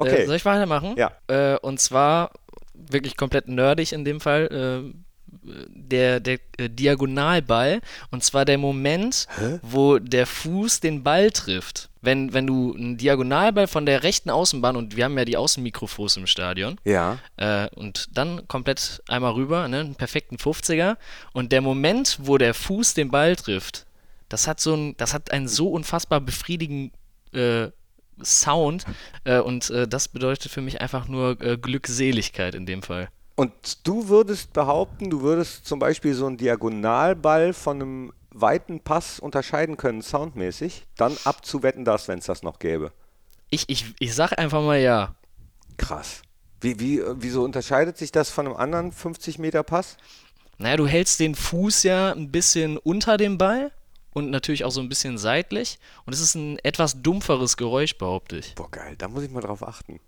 Äh, 0.00 0.02
Okay. 0.02 0.26
soll 0.26 0.36
ich 0.36 0.46
weitermachen? 0.46 0.94
Ja. 0.96 1.12
Äh, 1.26 1.58
und 1.58 1.78
zwar 1.78 2.30
wirklich 2.72 3.18
komplett 3.18 3.48
nerdig 3.48 3.92
in 3.92 4.06
dem 4.06 4.18
Fall. 4.18 4.46
Äh, 4.46 4.94
der, 5.42 6.20
der 6.20 6.38
äh, 6.58 6.68
Diagonalball 6.68 7.80
und 8.10 8.24
zwar 8.24 8.44
der 8.44 8.58
Moment, 8.58 9.26
wo 9.62 9.98
der 9.98 10.26
Fuß 10.26 10.80
den 10.80 11.02
Ball 11.02 11.30
trifft. 11.30 11.88
Wenn, 12.02 12.32
wenn 12.32 12.46
du 12.46 12.74
einen 12.74 12.96
Diagonalball 12.96 13.66
von 13.66 13.86
der 13.86 14.02
rechten 14.02 14.30
Außenbahn 14.30 14.76
und 14.76 14.96
wir 14.96 15.04
haben 15.04 15.18
ja 15.18 15.24
die 15.24 15.36
Außenmikrofos 15.36 16.16
im 16.16 16.26
Stadion 16.26 16.78
ja. 16.84 17.18
äh, 17.36 17.68
und 17.74 18.16
dann 18.16 18.48
komplett 18.48 19.02
einmal 19.08 19.32
rüber, 19.32 19.68
ne, 19.68 19.80
einen 19.80 19.94
perfekten 19.94 20.36
50er 20.36 20.96
und 21.32 21.52
der 21.52 21.60
Moment, 21.60 22.18
wo 22.22 22.38
der 22.38 22.54
Fuß 22.54 22.94
den 22.94 23.10
Ball 23.10 23.36
trifft, 23.36 23.86
das 24.28 24.46
hat 24.46 24.60
so 24.60 24.74
ein, 24.74 24.96
das 24.96 25.12
hat 25.12 25.30
einen 25.30 25.48
so 25.48 25.68
unfassbar 25.68 26.20
befriedigenden 26.20 26.92
äh, 27.34 27.70
Sound 28.24 28.84
äh, 29.24 29.38
und 29.40 29.70
äh, 29.70 29.88
das 29.88 30.08
bedeutet 30.08 30.50
für 30.50 30.60
mich 30.60 30.80
einfach 30.80 31.08
nur 31.08 31.40
äh, 31.40 31.56
Glückseligkeit 31.56 32.54
in 32.54 32.66
dem 32.66 32.82
Fall. 32.82 33.08
Und 33.36 33.86
du 33.86 34.08
würdest 34.08 34.52
behaupten, 34.52 35.08
du 35.08 35.22
würdest 35.22 35.66
zum 35.66 35.78
Beispiel 35.78 36.14
so 36.14 36.26
einen 36.26 36.36
Diagonalball 36.36 37.54
von 37.54 37.76
einem 37.76 38.12
weiten 38.32 38.80
Pass 38.80 39.18
unterscheiden 39.18 39.76
können, 39.76 40.02
soundmäßig, 40.02 40.86
dann 40.96 41.16
abzuwetten 41.24 41.84
das, 41.84 42.06
wenn 42.08 42.18
es 42.18 42.26
das 42.26 42.42
noch 42.42 42.58
gäbe. 42.58 42.92
Ich, 43.48 43.64
ich, 43.68 43.94
ich 43.98 44.14
sag 44.14 44.38
einfach 44.38 44.62
mal 44.62 44.78
ja. 44.78 45.14
Krass. 45.78 46.22
Wie, 46.60 46.78
wie, 46.78 47.02
wieso 47.14 47.42
unterscheidet 47.42 47.96
sich 47.96 48.12
das 48.12 48.30
von 48.30 48.46
einem 48.46 48.56
anderen 48.56 48.92
50 48.92 49.38
Meter 49.38 49.62
Pass? 49.62 49.96
Naja, 50.58 50.76
du 50.76 50.86
hältst 50.86 51.20
den 51.20 51.34
Fuß 51.34 51.84
ja 51.84 52.12
ein 52.12 52.30
bisschen 52.30 52.76
unter 52.76 53.16
dem 53.16 53.38
Ball 53.38 53.72
und 54.12 54.30
natürlich 54.30 54.64
auch 54.64 54.70
so 54.70 54.80
ein 54.80 54.88
bisschen 54.88 55.18
seitlich 55.18 55.78
und 56.06 56.12
es 56.12 56.20
ist 56.20 56.34
ein 56.34 56.58
etwas 56.60 57.02
dumpferes 57.02 57.56
Geräusch, 57.56 57.96
behaupte 57.98 58.36
ich. 58.38 58.54
Boah, 58.54 58.70
geil, 58.70 58.94
da 58.98 59.08
muss 59.08 59.22
ich 59.22 59.30
mal 59.30 59.40
drauf 59.40 59.66
achten. 59.66 60.00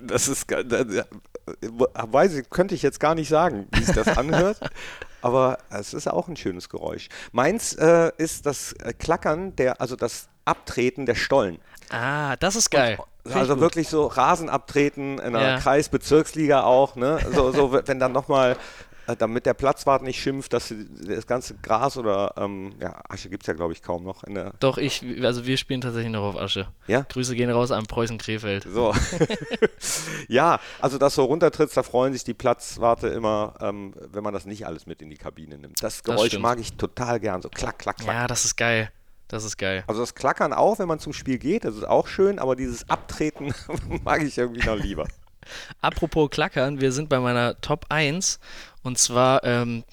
Das 0.00 0.28
ist 0.28 0.46
geil. 0.46 0.64
Da, 0.64 0.84
da, 0.84 1.04
weiß 2.12 2.34
ich, 2.34 2.50
könnte 2.50 2.74
ich 2.76 2.82
jetzt 2.82 3.00
gar 3.00 3.14
nicht 3.16 3.28
sagen, 3.28 3.66
wie 3.72 3.82
sich 3.82 3.94
das 3.96 4.06
anhört. 4.16 4.58
aber 5.22 5.58
es 5.70 5.92
ist 5.92 6.06
auch 6.08 6.28
ein 6.28 6.36
schönes 6.36 6.68
Geräusch. 6.68 7.08
Meins 7.32 7.72
äh, 7.74 8.12
ist 8.16 8.46
das 8.46 8.74
Klackern, 8.98 9.56
der, 9.56 9.80
also 9.80 9.96
das 9.96 10.28
Abtreten 10.44 11.04
der 11.04 11.16
Stollen. 11.16 11.58
Ah, 11.90 12.36
das 12.36 12.54
ist 12.54 12.70
geil. 12.70 12.98
Ich 13.24 13.34
Also 13.34 13.60
wirklich 13.60 13.88
so 13.88 14.06
Rasen 14.06 14.48
abtreten 14.48 15.18
in 15.18 15.32
der 15.32 15.42
Ja. 15.42 15.58
Kreisbezirksliga 15.58 16.62
auch, 16.62 16.94
ne? 16.96 17.18
So, 17.34 17.50
so 17.52 17.72
wenn 17.72 17.98
dann 17.98 18.12
nochmal, 18.12 18.56
damit 19.16 19.46
der 19.46 19.54
Platzwart 19.54 20.02
nicht 20.02 20.20
schimpft, 20.20 20.52
dass 20.52 20.74
das 21.00 21.26
ganze 21.26 21.54
Gras 21.56 21.96
oder 21.96 22.34
ähm, 22.36 22.74
ja, 22.80 23.00
Asche 23.08 23.30
gibt 23.30 23.44
es 23.44 23.46
ja 23.46 23.54
glaube 23.54 23.72
ich 23.72 23.82
kaum 23.82 24.04
noch. 24.04 24.22
Doch, 24.60 24.78
ich, 24.78 25.04
also 25.22 25.46
wir 25.46 25.56
spielen 25.56 25.80
tatsächlich 25.80 26.12
noch 26.12 26.22
auf 26.22 26.36
Asche. 26.36 26.68
Ja? 26.86 27.06
Grüße 27.08 27.34
gehen 27.34 27.50
raus 27.50 27.70
an 27.70 27.86
Preußen 27.86 28.18
Krefeld. 28.18 28.66
So. 28.70 28.94
ja, 30.28 30.60
also 30.80 30.98
das 30.98 31.14
so 31.14 31.24
runtertrittst, 31.24 31.76
da 31.76 31.82
freuen 31.82 32.12
sich 32.12 32.24
die 32.24 32.34
Platzwarte 32.34 33.08
immer, 33.08 33.54
ähm, 33.60 33.94
wenn 34.12 34.22
man 34.22 34.34
das 34.34 34.44
nicht 34.44 34.66
alles 34.66 34.86
mit 34.86 35.02
in 35.02 35.10
die 35.10 35.16
Kabine 35.16 35.58
nimmt. 35.58 35.82
Das 35.82 36.02
Geräusch 36.02 36.28
stimmt. 36.28 36.42
mag 36.42 36.58
ich 36.58 36.74
total 36.74 37.20
gern, 37.20 37.42
so 37.42 37.48
klack, 37.48 37.78
klack, 37.78 37.98
klack. 37.98 38.14
Ja, 38.14 38.26
das 38.26 38.44
ist 38.44 38.56
geil. 38.56 38.90
Das 39.28 39.44
ist 39.44 39.58
geil. 39.58 39.84
Also 39.86 40.00
das 40.00 40.14
Klackern 40.14 40.54
auch, 40.54 40.78
wenn 40.78 40.88
man 40.88 41.00
zum 41.00 41.12
Spiel 41.12 41.38
geht, 41.38 41.64
das 41.64 41.76
ist 41.76 41.86
auch 41.86 42.06
schön, 42.06 42.38
aber 42.38 42.56
dieses 42.56 42.88
Abtreten 42.88 43.54
mag 44.04 44.22
ich 44.22 44.38
irgendwie 44.38 44.66
noch 44.66 44.76
lieber. 44.76 45.06
Apropos 45.80 46.30
Klackern, 46.30 46.80
wir 46.80 46.92
sind 46.92 47.08
bei 47.08 47.20
meiner 47.20 47.60
Top 47.60 47.86
1 47.90 48.40
und 48.88 48.98
zwar 48.98 49.44
ähm, 49.44 49.84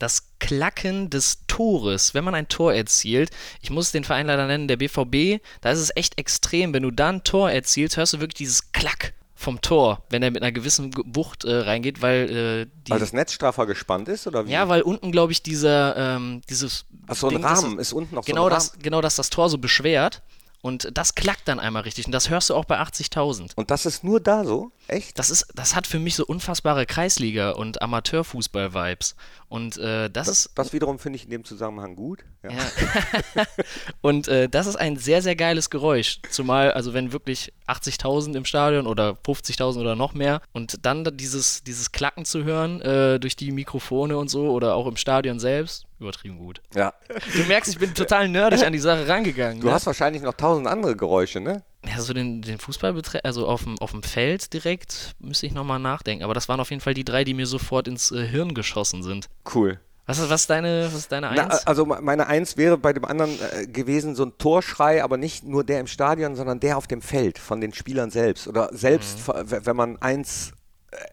das 0.00 0.24
Klacken 0.40 1.10
des 1.10 1.46
Tores. 1.46 2.14
Wenn 2.14 2.24
man 2.24 2.34
ein 2.34 2.48
Tor 2.48 2.72
erzielt, 2.74 3.30
ich 3.60 3.70
muss 3.70 3.92
den 3.92 4.02
Verein 4.02 4.26
leider 4.26 4.46
nennen, 4.46 4.66
der 4.66 4.78
BVB, 4.78 5.42
da 5.60 5.70
ist 5.70 5.78
es 5.78 5.94
echt 5.94 6.18
extrem. 6.18 6.72
Wenn 6.74 6.82
du 6.82 6.90
da 6.90 7.10
ein 7.10 7.22
Tor 7.22 7.50
erzielst, 7.50 7.96
hörst 7.96 8.14
du 8.14 8.20
wirklich 8.20 8.34
dieses 8.38 8.72
Klack 8.72 9.12
vom 9.34 9.60
Tor, 9.60 10.02
wenn 10.10 10.22
er 10.22 10.30
mit 10.30 10.42
einer 10.42 10.52
gewissen 10.52 10.90
Ge- 10.90 11.04
Wucht 11.06 11.44
äh, 11.44 11.54
reingeht, 11.54 12.02
weil 12.02 12.30
äh, 12.30 12.66
die. 12.86 12.90
Weil 12.92 12.98
das 12.98 13.12
Netz 13.12 13.32
straffer 13.32 13.66
gespannt 13.66 14.08
ist, 14.08 14.26
oder 14.26 14.46
wie? 14.46 14.50
ja, 14.52 14.68
weil 14.68 14.82
unten, 14.82 15.12
glaube 15.12 15.32
ich, 15.32 15.42
dieser, 15.42 15.96
ähm, 15.96 16.42
dieses. 16.50 16.84
Ach, 17.06 17.14
so 17.14 17.28
ein 17.28 17.36
Ding, 17.36 17.44
Rahmen 17.44 17.78
ist 17.78 17.92
unten 17.92 18.14
noch 18.14 18.22
so 18.24 18.32
genau 18.32 18.44
ein 18.46 18.50
das, 18.50 18.72
genau, 18.78 19.00
dass 19.00 19.16
das 19.16 19.30
Tor 19.30 19.48
so 19.48 19.58
beschwert 19.58 20.22
und 20.62 20.90
das 20.92 21.14
klackt 21.14 21.48
dann 21.48 21.58
einmal 21.58 21.82
richtig 21.82 22.06
und 22.06 22.12
das 22.12 22.28
hörst 22.28 22.50
du 22.50 22.54
auch 22.54 22.64
bei 22.64 22.78
80.000. 22.78 23.52
Und 23.56 23.70
das 23.70 23.86
ist 23.86 24.04
nur 24.04 24.20
da 24.20 24.44
so? 24.44 24.72
Echt? 24.88 25.18
Das 25.18 25.30
ist, 25.30 25.48
das 25.54 25.74
hat 25.74 25.86
für 25.86 25.98
mich 25.98 26.16
so 26.16 26.26
unfassbare 26.26 26.84
Kreisliga- 26.84 27.52
und 27.52 27.80
Amateurfußball-Vibes. 27.80 29.16
Und 29.48 29.78
äh, 29.78 30.10
das 30.10 30.28
ist 30.28 30.50
Das 30.54 30.72
wiederum 30.72 30.98
finde 30.98 31.16
ich 31.16 31.24
in 31.24 31.30
dem 31.30 31.44
Zusammenhang 31.44 31.96
gut. 31.96 32.24
Ja. 32.42 32.50
ja. 32.50 33.44
und 34.02 34.28
äh, 34.28 34.48
das 34.48 34.66
ist 34.66 34.76
ein 34.76 34.96
sehr, 34.96 35.22
sehr 35.22 35.36
geiles 35.36 35.70
Geräusch. 35.70 36.20
Zumal, 36.30 36.72
also 36.72 36.92
wenn 36.92 37.12
wirklich 37.12 37.52
80.000 37.66 38.36
im 38.36 38.44
Stadion 38.44 38.86
oder 38.86 39.16
50.000 39.26 39.80
oder 39.80 39.96
noch 39.96 40.14
mehr 40.14 40.42
und 40.52 40.84
dann 40.84 41.04
da 41.04 41.10
dieses, 41.10 41.64
dieses 41.64 41.92
Klacken 41.92 42.24
zu 42.24 42.44
hören 42.44 42.80
äh, 42.82 43.18
durch 43.18 43.36
die 43.36 43.52
Mikrofone 43.52 44.18
und 44.18 44.28
so 44.28 44.50
oder 44.50 44.74
auch 44.74 44.86
im 44.86 44.96
Stadion 44.96 45.38
selbst, 45.40 45.86
übertrieben 46.00 46.38
gut. 46.38 46.60
ja. 46.74 46.92
Du 47.34 47.42
merkst, 47.44 47.72
ich 47.72 47.78
bin 47.78 47.94
total 47.94 48.28
nerdig 48.28 48.64
an 48.64 48.72
die 48.72 48.78
Sache 48.78 49.06
rangegangen. 49.06 49.60
Du 49.60 49.66
ne? 49.68 49.72
hast 49.74 49.86
wahrscheinlich 49.86 50.22
noch 50.22 50.34
tausend 50.34 50.66
andere 50.66 50.96
Geräusche, 50.96 51.40
ne? 51.40 51.62
Ja, 51.86 52.00
so 52.00 52.12
den, 52.12 52.42
den 52.42 52.58
Fußball 52.58 52.92
betre 52.92 53.24
also 53.24 53.46
auf 53.46 53.64
dem, 53.64 53.78
auf 53.78 53.92
dem 53.92 54.02
Feld 54.02 54.52
direkt 54.52 55.14
müsste 55.18 55.46
ich 55.46 55.52
nochmal 55.54 55.78
nachdenken. 55.78 56.24
Aber 56.24 56.34
das 56.34 56.48
waren 56.48 56.60
auf 56.60 56.70
jeden 56.70 56.80
Fall 56.82 56.94
die 56.94 57.04
drei, 57.04 57.24
die 57.24 57.34
mir 57.34 57.46
sofort 57.46 57.88
ins 57.88 58.10
äh, 58.10 58.26
Hirn 58.26 58.54
geschossen 58.54 59.02
sind. 59.02 59.26
Cool. 59.54 59.80
Was 60.06 60.18
ist, 60.18 60.28
was 60.28 60.46
deine, 60.48 60.86
was 60.86 60.94
ist 60.94 61.12
deine 61.12 61.30
Na, 61.34 61.44
Eins? 61.44 61.66
also 61.66 61.86
me- 61.86 62.00
meine 62.02 62.26
Eins 62.26 62.56
wäre 62.56 62.76
bei 62.76 62.92
dem 62.92 63.04
anderen 63.04 63.30
äh, 63.52 63.66
gewesen 63.66 64.16
so 64.16 64.24
ein 64.24 64.32
Torschrei, 64.38 65.04
aber 65.04 65.16
nicht 65.16 65.44
nur 65.44 65.62
der 65.64 65.78
im 65.80 65.86
Stadion, 65.86 66.34
sondern 66.34 66.58
der 66.60 66.76
auf 66.78 66.86
dem 66.88 67.00
Feld 67.00 67.38
von 67.38 67.60
den 67.60 67.72
Spielern 67.72 68.10
selbst. 68.10 68.48
Oder 68.48 68.70
selbst, 68.72 69.28
Mhm. 69.28 69.34
wenn 69.64 69.76
man 69.76 70.02
eins 70.02 70.52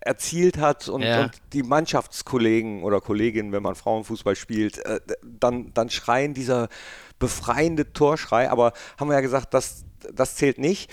erzielt 0.02 0.58
hat 0.58 0.88
und, 0.90 1.02
Ja. 1.04 1.24
und 1.24 1.32
die 1.54 1.63
Mannschaftskollegen 1.63 2.84
oder 2.84 3.02
Kolleginnen, 3.02 3.52
wenn 3.52 3.63
man 3.63 3.76
Frauenfußball 3.76 4.36
spielt, 4.36 4.84
äh, 4.86 5.00
dann, 5.24 5.74
dann 5.74 5.90
schreien 5.90 6.34
dieser 6.34 6.68
befreiende 7.20 7.94
Torschrei. 7.94 8.50
Aber 8.50 8.74
haben 9.00 9.10
wir 9.10 9.16
ja 9.16 9.22
gesagt, 9.22 9.54
das, 9.54 9.86
das 10.13 10.36
zählt 10.36 10.58
nicht. 10.58 10.92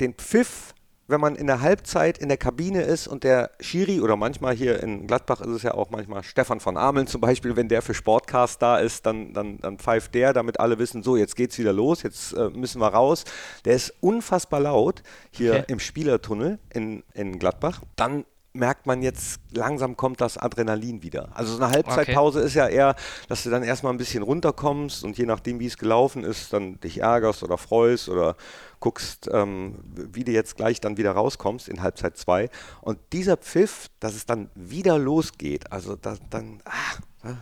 Den 0.00 0.14
Pfiff 0.14 0.71
wenn 1.08 1.20
man 1.20 1.34
in 1.36 1.46
der 1.46 1.60
Halbzeit 1.60 2.18
in 2.18 2.28
der 2.28 2.38
Kabine 2.38 2.82
ist 2.82 3.06
und 3.06 3.24
der 3.24 3.50
Schiri 3.60 4.00
oder 4.00 4.16
manchmal 4.16 4.54
hier 4.54 4.82
in 4.82 5.06
Gladbach 5.06 5.40
ist 5.40 5.48
es 5.48 5.62
ja 5.62 5.74
auch 5.74 5.90
manchmal 5.90 6.22
Stefan 6.22 6.60
von 6.60 6.76
Ameln 6.76 7.06
zum 7.06 7.20
Beispiel, 7.20 7.56
wenn 7.56 7.68
der 7.68 7.82
für 7.82 7.94
Sportcast 7.94 8.62
da 8.62 8.78
ist, 8.78 9.04
dann, 9.04 9.32
dann, 9.32 9.58
dann 9.58 9.78
pfeift 9.78 10.14
der, 10.14 10.32
damit 10.32 10.60
alle 10.60 10.78
wissen, 10.78 11.02
so 11.02 11.16
jetzt 11.16 11.36
geht's 11.36 11.58
wieder 11.58 11.72
los, 11.72 12.02
jetzt 12.02 12.32
äh, 12.34 12.48
müssen 12.50 12.80
wir 12.80 12.88
raus. 12.88 13.24
Der 13.64 13.74
ist 13.74 13.92
unfassbar 14.00 14.60
laut 14.60 15.02
hier 15.30 15.52
Okay. 15.52 15.64
im 15.68 15.80
Spielertunnel 15.80 16.58
in, 16.72 17.02
in 17.14 17.38
Gladbach. 17.38 17.80
Dann 17.96 18.24
merkt 18.54 18.86
man 18.86 19.00
jetzt, 19.02 19.40
langsam 19.50 19.96
kommt 19.96 20.20
das 20.20 20.36
Adrenalin 20.36 21.02
wieder. 21.02 21.30
Also 21.34 21.56
so 21.56 21.62
eine 21.62 21.72
Halbzeitpause 21.72 22.40
ist 22.40 22.54
ja 22.54 22.68
eher, 22.68 22.94
dass 23.28 23.42
du 23.44 23.50
dann 23.50 23.62
erstmal 23.62 23.92
ein 23.92 23.98
bisschen 23.98 24.22
runterkommst 24.22 25.04
und 25.04 25.16
je 25.16 25.24
nachdem, 25.24 25.58
wie 25.58 25.66
es 25.66 25.78
gelaufen 25.78 26.22
ist, 26.22 26.52
dann 26.52 26.78
dich 26.80 26.98
ärgerst 27.00 27.42
oder 27.42 27.56
freust 27.56 28.08
oder 28.10 28.36
guckst, 28.82 29.30
ähm, 29.32 29.76
wie 29.84 30.24
du 30.24 30.32
jetzt 30.32 30.56
gleich 30.56 30.80
dann 30.80 30.98
wieder 30.98 31.12
rauskommst 31.12 31.68
in 31.68 31.80
Halbzeit 31.82 32.18
2. 32.18 32.50
Und 32.82 32.98
dieser 33.12 33.38
Pfiff, 33.38 33.88
dass 34.00 34.14
es 34.14 34.26
dann 34.26 34.50
wieder 34.54 34.98
losgeht, 34.98 35.72
also 35.72 35.96
da, 35.96 36.16
dann, 36.28 36.60
ah, 36.64 37.28
ah, 37.28 37.36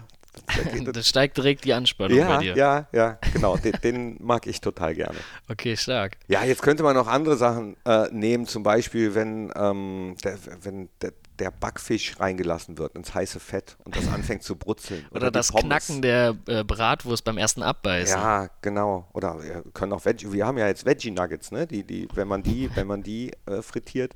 da 0.55 0.63
geht 0.71 0.97
Da 0.97 1.03
steigt 1.03 1.39
direkt 1.39 1.65
die 1.65 1.73
Anspannung 1.73 2.19
bei 2.19 2.25
ja, 2.25 2.39
dir. 2.39 2.57
ja, 2.57 2.89
ja, 2.93 3.19
genau, 3.33 3.57
den, 3.57 3.73
den 3.83 4.17
mag 4.21 4.47
ich 4.47 4.61
total 4.61 4.95
gerne. 4.95 5.19
Okay, 5.49 5.77
stark. 5.77 6.19
Ja, 6.29 6.45
jetzt 6.45 6.63
könnte 6.63 6.83
man 6.83 6.95
noch 6.95 7.09
andere 7.09 7.37
Sachen 7.37 7.77
äh, 7.85 8.09
nehmen, 8.13 8.47
zum 8.47 8.63
Beispiel, 8.63 9.15
wenn, 9.15 9.51
ähm, 9.57 10.17
der, 10.23 10.39
wenn 10.63 10.89
der, 11.01 11.13
der 11.41 11.51
Backfisch 11.51 12.21
reingelassen 12.21 12.79
wird 12.79 12.95
ins 12.95 13.15
heiße 13.15 13.41
Fett 13.41 13.77
und 13.85 13.97
das 13.97 14.07
anfängt 14.09 14.43
zu 14.43 14.57
brutzeln. 14.57 15.07
Oder, 15.11 15.27
die 15.31 15.33
das 15.33 15.51
Pommes. 15.51 15.65
Knacken 15.65 16.03
der 16.03 16.37
äh, 16.47 16.63
Bratwurst 16.63 17.25
beim 17.25 17.39
ersten 17.39 17.63
Abbeißen. 17.63 18.17
Ja, 18.17 18.49
genau. 18.63 19.09
Oder 19.13 19.43
wir 19.43 19.65
können 19.73 19.93
auch 19.93 20.05
Veggie, 20.05 20.31
wir 20.33 20.47
haben 20.47 20.59
ja 20.59 20.67
jetzt 20.69 20.85
Veggie 20.85 21.11
Nuggets, 21.11 21.51
ne? 21.51 21.67
Die, 21.67 21.83
die, 21.83 22.09
wenn 22.15 22.29
man 22.29 22.43
die, 22.43 22.71
wenn 22.77 22.87
man 22.87 23.03
die 23.03 23.33
äh, 23.47 23.63
frittiert, 23.63 24.13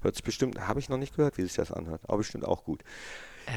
hört 0.00 0.14
es 0.14 0.22
bestimmt, 0.22 0.66
habe 0.66 0.80
ich 0.80 0.88
noch 0.88 0.98
nicht 0.98 1.16
gehört, 1.16 1.36
wie 1.38 1.42
sich 1.42 1.54
das 1.54 1.72
anhört, 1.72 2.00
aber 2.06 2.18
bestimmt 2.18 2.44
auch 2.44 2.64
gut. 2.64 2.82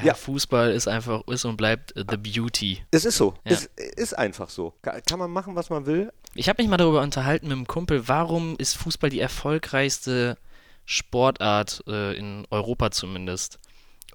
Ja, 0.01 0.07
Ja. 0.07 0.13
Fußball 0.13 0.71
ist 0.71 0.87
einfach, 0.87 1.27
ist 1.27 1.45
und 1.45 1.57
bleibt 1.57 1.95
äh, 1.95 2.03
the 2.09 2.17
beauty. 2.17 2.79
Es 2.91 3.05
ist 3.05 3.17
so. 3.17 3.35
Ja. 3.45 3.51
Es 3.51 3.65
ist 3.75 4.17
einfach 4.17 4.49
so. 4.49 4.73
Kann, 4.81 5.01
kann 5.07 5.19
man 5.19 5.29
machen, 5.29 5.55
was 5.55 5.69
man 5.69 5.85
will. 5.85 6.11
Ich 6.33 6.47
habe 6.47 6.61
mich 6.63 6.69
mal 6.69 6.77
darüber 6.77 7.01
unterhalten 7.01 7.47
mit 7.49 7.57
einem 7.57 7.67
Kumpel, 7.67 8.07
warum 8.07 8.55
ist 8.57 8.75
Fußball 8.77 9.09
die 9.09 9.19
erfolgreichste 9.19 10.37
Sportart 10.91 11.83
äh, 11.87 12.17
in 12.17 12.45
Europa 12.51 12.91
zumindest? 12.91 13.59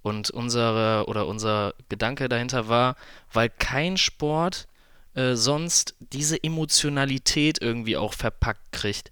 Und 0.02 0.30
unsere 0.30 1.06
oder 1.08 1.26
unser 1.26 1.74
Gedanke 1.88 2.28
dahinter 2.28 2.68
war, 2.68 2.96
weil 3.32 3.48
kein 3.48 3.96
Sport 3.96 4.68
äh, 5.14 5.34
sonst 5.34 5.96
diese 5.98 6.42
Emotionalität 6.44 7.60
irgendwie 7.60 7.96
auch 7.96 8.12
verpackt 8.12 8.70
kriegt. 8.72 9.10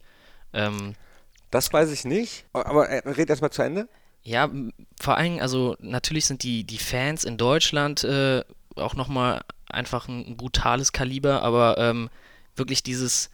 Ähm, 0.52 0.94
Das 1.50 1.72
weiß 1.72 1.90
ich 1.90 2.04
nicht. 2.04 2.44
Aber 2.52 2.88
äh, 2.88 3.08
red 3.08 3.30
erst 3.30 3.42
mal 3.42 3.50
zu 3.50 3.62
Ende. 3.62 3.88
Ja, 4.22 4.50
vor 5.00 5.16
allem, 5.16 5.40
also 5.40 5.76
natürlich 5.80 6.26
sind 6.26 6.42
die, 6.42 6.64
die 6.64 6.78
Fans 6.78 7.24
in 7.24 7.38
Deutschland 7.38 8.04
äh, 8.04 8.44
auch 8.76 8.94
nochmal 8.94 9.42
einfach 9.68 10.06
ein, 10.06 10.26
ein 10.26 10.36
brutales 10.36 10.92
Kaliber, 10.92 11.42
aber 11.42 11.76
ähm, 11.78 12.10
wirklich 12.56 12.82
dieses 12.82 13.30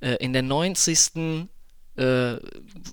äh, 0.00 0.14
in 0.16 0.32
der 0.32 0.42
90. 0.42 1.48
Äh, 2.00 2.40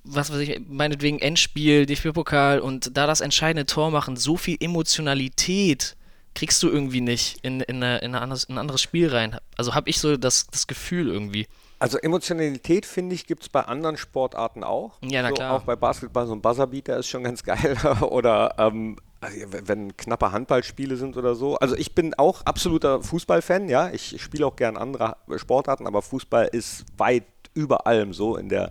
was 0.04 0.30
weiß 0.30 0.38
ich, 0.40 0.60
meinetwegen 0.68 1.18
Endspiel, 1.18 1.86
DFB-Pokal 1.86 2.60
und 2.60 2.96
da 2.96 3.06
das 3.06 3.22
entscheidende 3.22 3.64
Tor 3.64 3.90
machen, 3.90 4.16
so 4.16 4.36
viel 4.36 4.58
Emotionalität 4.60 5.96
kriegst 6.34 6.62
du 6.62 6.68
irgendwie 6.68 7.00
nicht 7.00 7.38
in, 7.42 7.60
in, 7.62 7.76
eine, 7.76 7.98
in, 7.98 8.14
eine 8.14 8.20
anderes, 8.20 8.44
in 8.44 8.54
ein 8.56 8.58
anderes 8.58 8.82
Spiel 8.82 9.08
rein. 9.08 9.38
Also 9.56 9.74
habe 9.74 9.88
ich 9.88 9.98
so 9.98 10.16
das, 10.16 10.46
das 10.48 10.66
Gefühl 10.66 11.08
irgendwie. 11.08 11.46
Also 11.78 11.96
Emotionalität, 11.98 12.86
finde 12.86 13.14
ich, 13.14 13.26
gibt 13.26 13.42
es 13.42 13.48
bei 13.48 13.62
anderen 13.62 13.96
Sportarten 13.96 14.62
auch. 14.62 14.98
Ja, 15.02 15.22
na 15.22 15.28
so, 15.28 15.34
klar. 15.34 15.54
Auch 15.54 15.62
bei 15.62 15.74
Basketball 15.74 16.26
so 16.26 16.34
ein 16.34 16.42
Buzzerbeater 16.42 16.96
ist 16.98 17.08
schon 17.08 17.24
ganz 17.24 17.42
geil. 17.44 17.76
oder 18.02 18.54
ähm, 18.58 18.96
wenn 19.20 19.96
knappe 19.96 20.32
Handballspiele 20.32 20.96
sind 20.96 21.16
oder 21.16 21.34
so. 21.34 21.56
Also 21.56 21.76
ich 21.76 21.94
bin 21.94 22.14
auch 22.14 22.42
absoluter 22.42 23.02
Fußballfan, 23.02 23.68
ja. 23.68 23.90
Ich 23.90 24.20
spiele 24.22 24.46
auch 24.46 24.56
gern 24.56 24.76
andere 24.76 25.16
Sportarten, 25.36 25.86
aber 25.86 26.02
Fußball 26.02 26.48
ist 26.52 26.84
weit 26.96 27.24
über 27.58 27.86
allem 27.86 28.12
so 28.12 28.36
in 28.36 28.48
der 28.48 28.70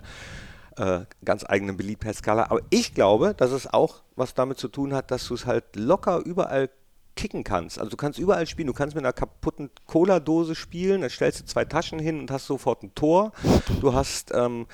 äh, 0.76 1.00
ganz 1.24 1.44
eigenen 1.46 1.76
Beliebtheitsskala. 1.76 2.44
Aber 2.44 2.60
ich 2.70 2.94
glaube, 2.94 3.34
dass 3.36 3.50
es 3.50 3.72
auch 3.72 4.02
was 4.16 4.34
damit 4.34 4.58
zu 4.58 4.68
tun 4.68 4.94
hat, 4.94 5.10
dass 5.10 5.26
du 5.26 5.34
es 5.34 5.44
halt 5.44 5.76
locker 5.76 6.18
überall 6.24 6.70
kicken 7.16 7.42
kannst. 7.42 7.78
Also 7.78 7.90
du 7.90 7.96
kannst 7.96 8.18
überall 8.18 8.46
spielen. 8.46 8.68
Du 8.68 8.72
kannst 8.72 8.94
mit 8.94 9.04
einer 9.04 9.12
kaputten 9.12 9.70
Cola-Dose 9.86 10.54
spielen, 10.54 11.00
dann 11.00 11.10
stellst 11.10 11.40
du 11.40 11.44
zwei 11.44 11.64
Taschen 11.64 11.98
hin 11.98 12.20
und 12.20 12.30
hast 12.30 12.46
sofort 12.46 12.82
ein 12.82 12.94
Tor. 12.94 13.32
Du 13.80 13.92
hast, 13.92 14.32
ähm, 14.32 14.66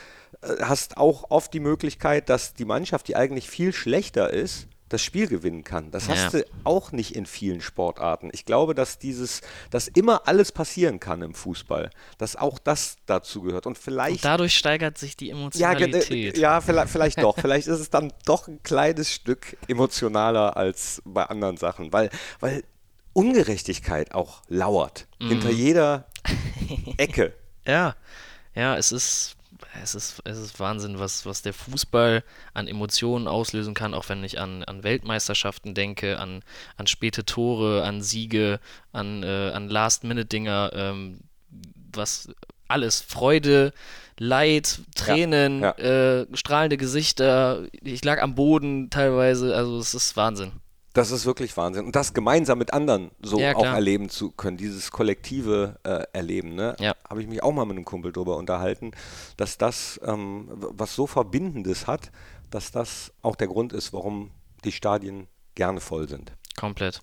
äh, 0.43 0.63
hast 0.63 0.99
auch 0.99 1.31
oft 1.31 1.55
die 1.55 1.61
Möglichkeit, 1.61 2.29
dass 2.29 2.53
die 2.53 2.67
Mannschaft, 2.67 3.09
die 3.09 3.17
eigentlich 3.17 3.49
viel 3.49 3.73
schlechter 3.73 4.31
ist, 4.31 4.69
das 4.89 5.03
Spiel 5.03 5.27
gewinnen 5.27 5.65
kann. 5.65 5.91
Das 5.91 6.07
Ja. 6.07 6.15
hast 6.17 6.35
du 6.35 6.45
auch 6.65 6.93
nicht 6.93 7.17
in 7.17 7.27
vielen 7.27 7.61
Sportarten. 7.61 8.29
Ich 8.33 8.45
glaube, 8.45 8.75
dass 8.75 8.99
dieses, 8.99 9.41
dass 9.71 9.89
immer 9.89 10.29
alles 10.29 10.53
passieren 10.53 11.01
kann 11.01 11.23
im 11.23 11.35
Fußball, 11.35 11.91
dass 12.19 12.37
auch 12.37 12.59
das 12.59 12.97
dazu 13.07 13.43
gehört. 13.43 13.67
Und 13.67 13.79
vielleicht 13.79 14.17
Und 14.17 14.25
dadurch 14.27 14.55
steigert 14.57 14.99
sich 14.99 15.17
die 15.17 15.29
ja, 15.29 15.33
ge- 15.33 15.39
Emotionalität. 15.41 16.37
äh, 16.37 16.41
ja 16.41 16.61
vielleicht, 16.61 16.91
vielleicht 16.93 17.19
doch. 17.23 17.39
vielleicht 17.41 17.67
ist 17.67 17.81
es 17.81 17.91
dann 17.91 18.13
doch 18.27 18.47
ein 18.47 18.63
kleines 18.63 19.11
Stück 19.11 19.57
emotionaler 19.69 20.57
als 20.57 21.01
bei 21.05 21.25
anderen 21.25 21.57
Sachen, 21.57 21.93
weil, 21.93 22.11
weil 22.41 22.63
Ungerechtigkeit 23.15 24.13
auch 24.13 24.43
lauert. 24.49 25.07
Hinter 25.21 25.51
jeder 25.51 26.07
Ecke. 26.99 27.33
Ja, 27.67 27.95
ja, 28.55 28.77
es 28.77 28.93
ist, 28.93 29.37
es 29.83 29.95
ist, 29.95 30.23
es 30.25 30.39
ist 30.39 30.61
Wahnsinn, 30.61 30.99
was, 30.99 31.27
was 31.27 31.43
der 31.43 31.53
Fußball 31.53 32.23
an 32.53 32.69
Emotionen 32.69 33.29
auslösen 33.29 33.75
kann, 33.75 33.95
auch 33.95 34.09
wenn 34.09 34.25
ich 34.25 34.39
an, 34.39 34.65
an 34.65 34.83
Weltmeisterschaften 34.83 35.75
denke, 35.75 36.19
an, 36.19 36.43
an 36.77 36.87
späte 36.87 37.25
Tore, 37.25 37.85
an 37.85 38.03
Siege, 38.03 38.61
an, 38.93 39.23
äh, 39.23 39.51
an 39.53 39.69
Last-Minute-Dinger, 39.69 40.71
ähm, 40.75 41.21
was 41.93 42.29
alles, 42.69 43.01
Freude, 43.01 43.73
Leid, 44.19 44.81
Tränen, 44.95 45.61
ja. 45.61 45.73
Äh, 45.73 46.27
strahlende 46.35 46.77
Gesichter, 46.77 47.65
ich 47.83 48.05
lag 48.05 48.23
am 48.23 48.35
Boden 48.35 48.91
teilweise, 48.91 49.55
also 49.55 49.79
es 49.79 49.95
ist 49.95 50.17
Wahnsinn. 50.17 50.53
Das 50.95 51.11
ist 51.11 51.27
wirklich 51.27 51.57
Wahnsinn. 51.57 51.85
Und 51.85 51.97
das 51.97 52.15
gemeinsam 52.15 52.59
mit 52.59 52.73
anderen 52.73 53.11
so 53.21 53.39
Ja, 53.39 53.57
auch 53.57 53.65
erleben 53.65 54.09
zu 54.09 54.31
können, 54.31 54.57
dieses 54.57 54.93
kollektive 54.93 55.79
äh, 55.83 56.05
Erleben. 56.13 56.55
Ne? 56.55 56.77
Ja. 56.79 56.95
Habe 57.09 57.21
ich 57.21 57.29
mich 57.29 57.43
auch 57.43 57.53
mal 57.53 57.67
mit 57.67 57.77
einem 57.77 57.85
Kumpel 57.85 58.13
drüber 58.13 58.37
unterhalten, 58.37 58.93
dass 59.37 59.59
das, 59.59 60.01
ähm, 60.05 60.49
was 60.53 60.95
so 60.95 61.07
Verbindendes 61.07 61.89
hat, 61.89 62.13
dass 62.51 62.71
das 62.71 63.13
auch 63.23 63.35
der 63.35 63.49
Grund 63.49 63.73
ist, 63.73 63.93
warum 63.93 64.31
die 64.65 64.73
Stadien 64.73 65.27
gerne 65.57 65.81
voll 65.81 66.09
sind. 66.09 66.33
Komplett. 66.57 67.01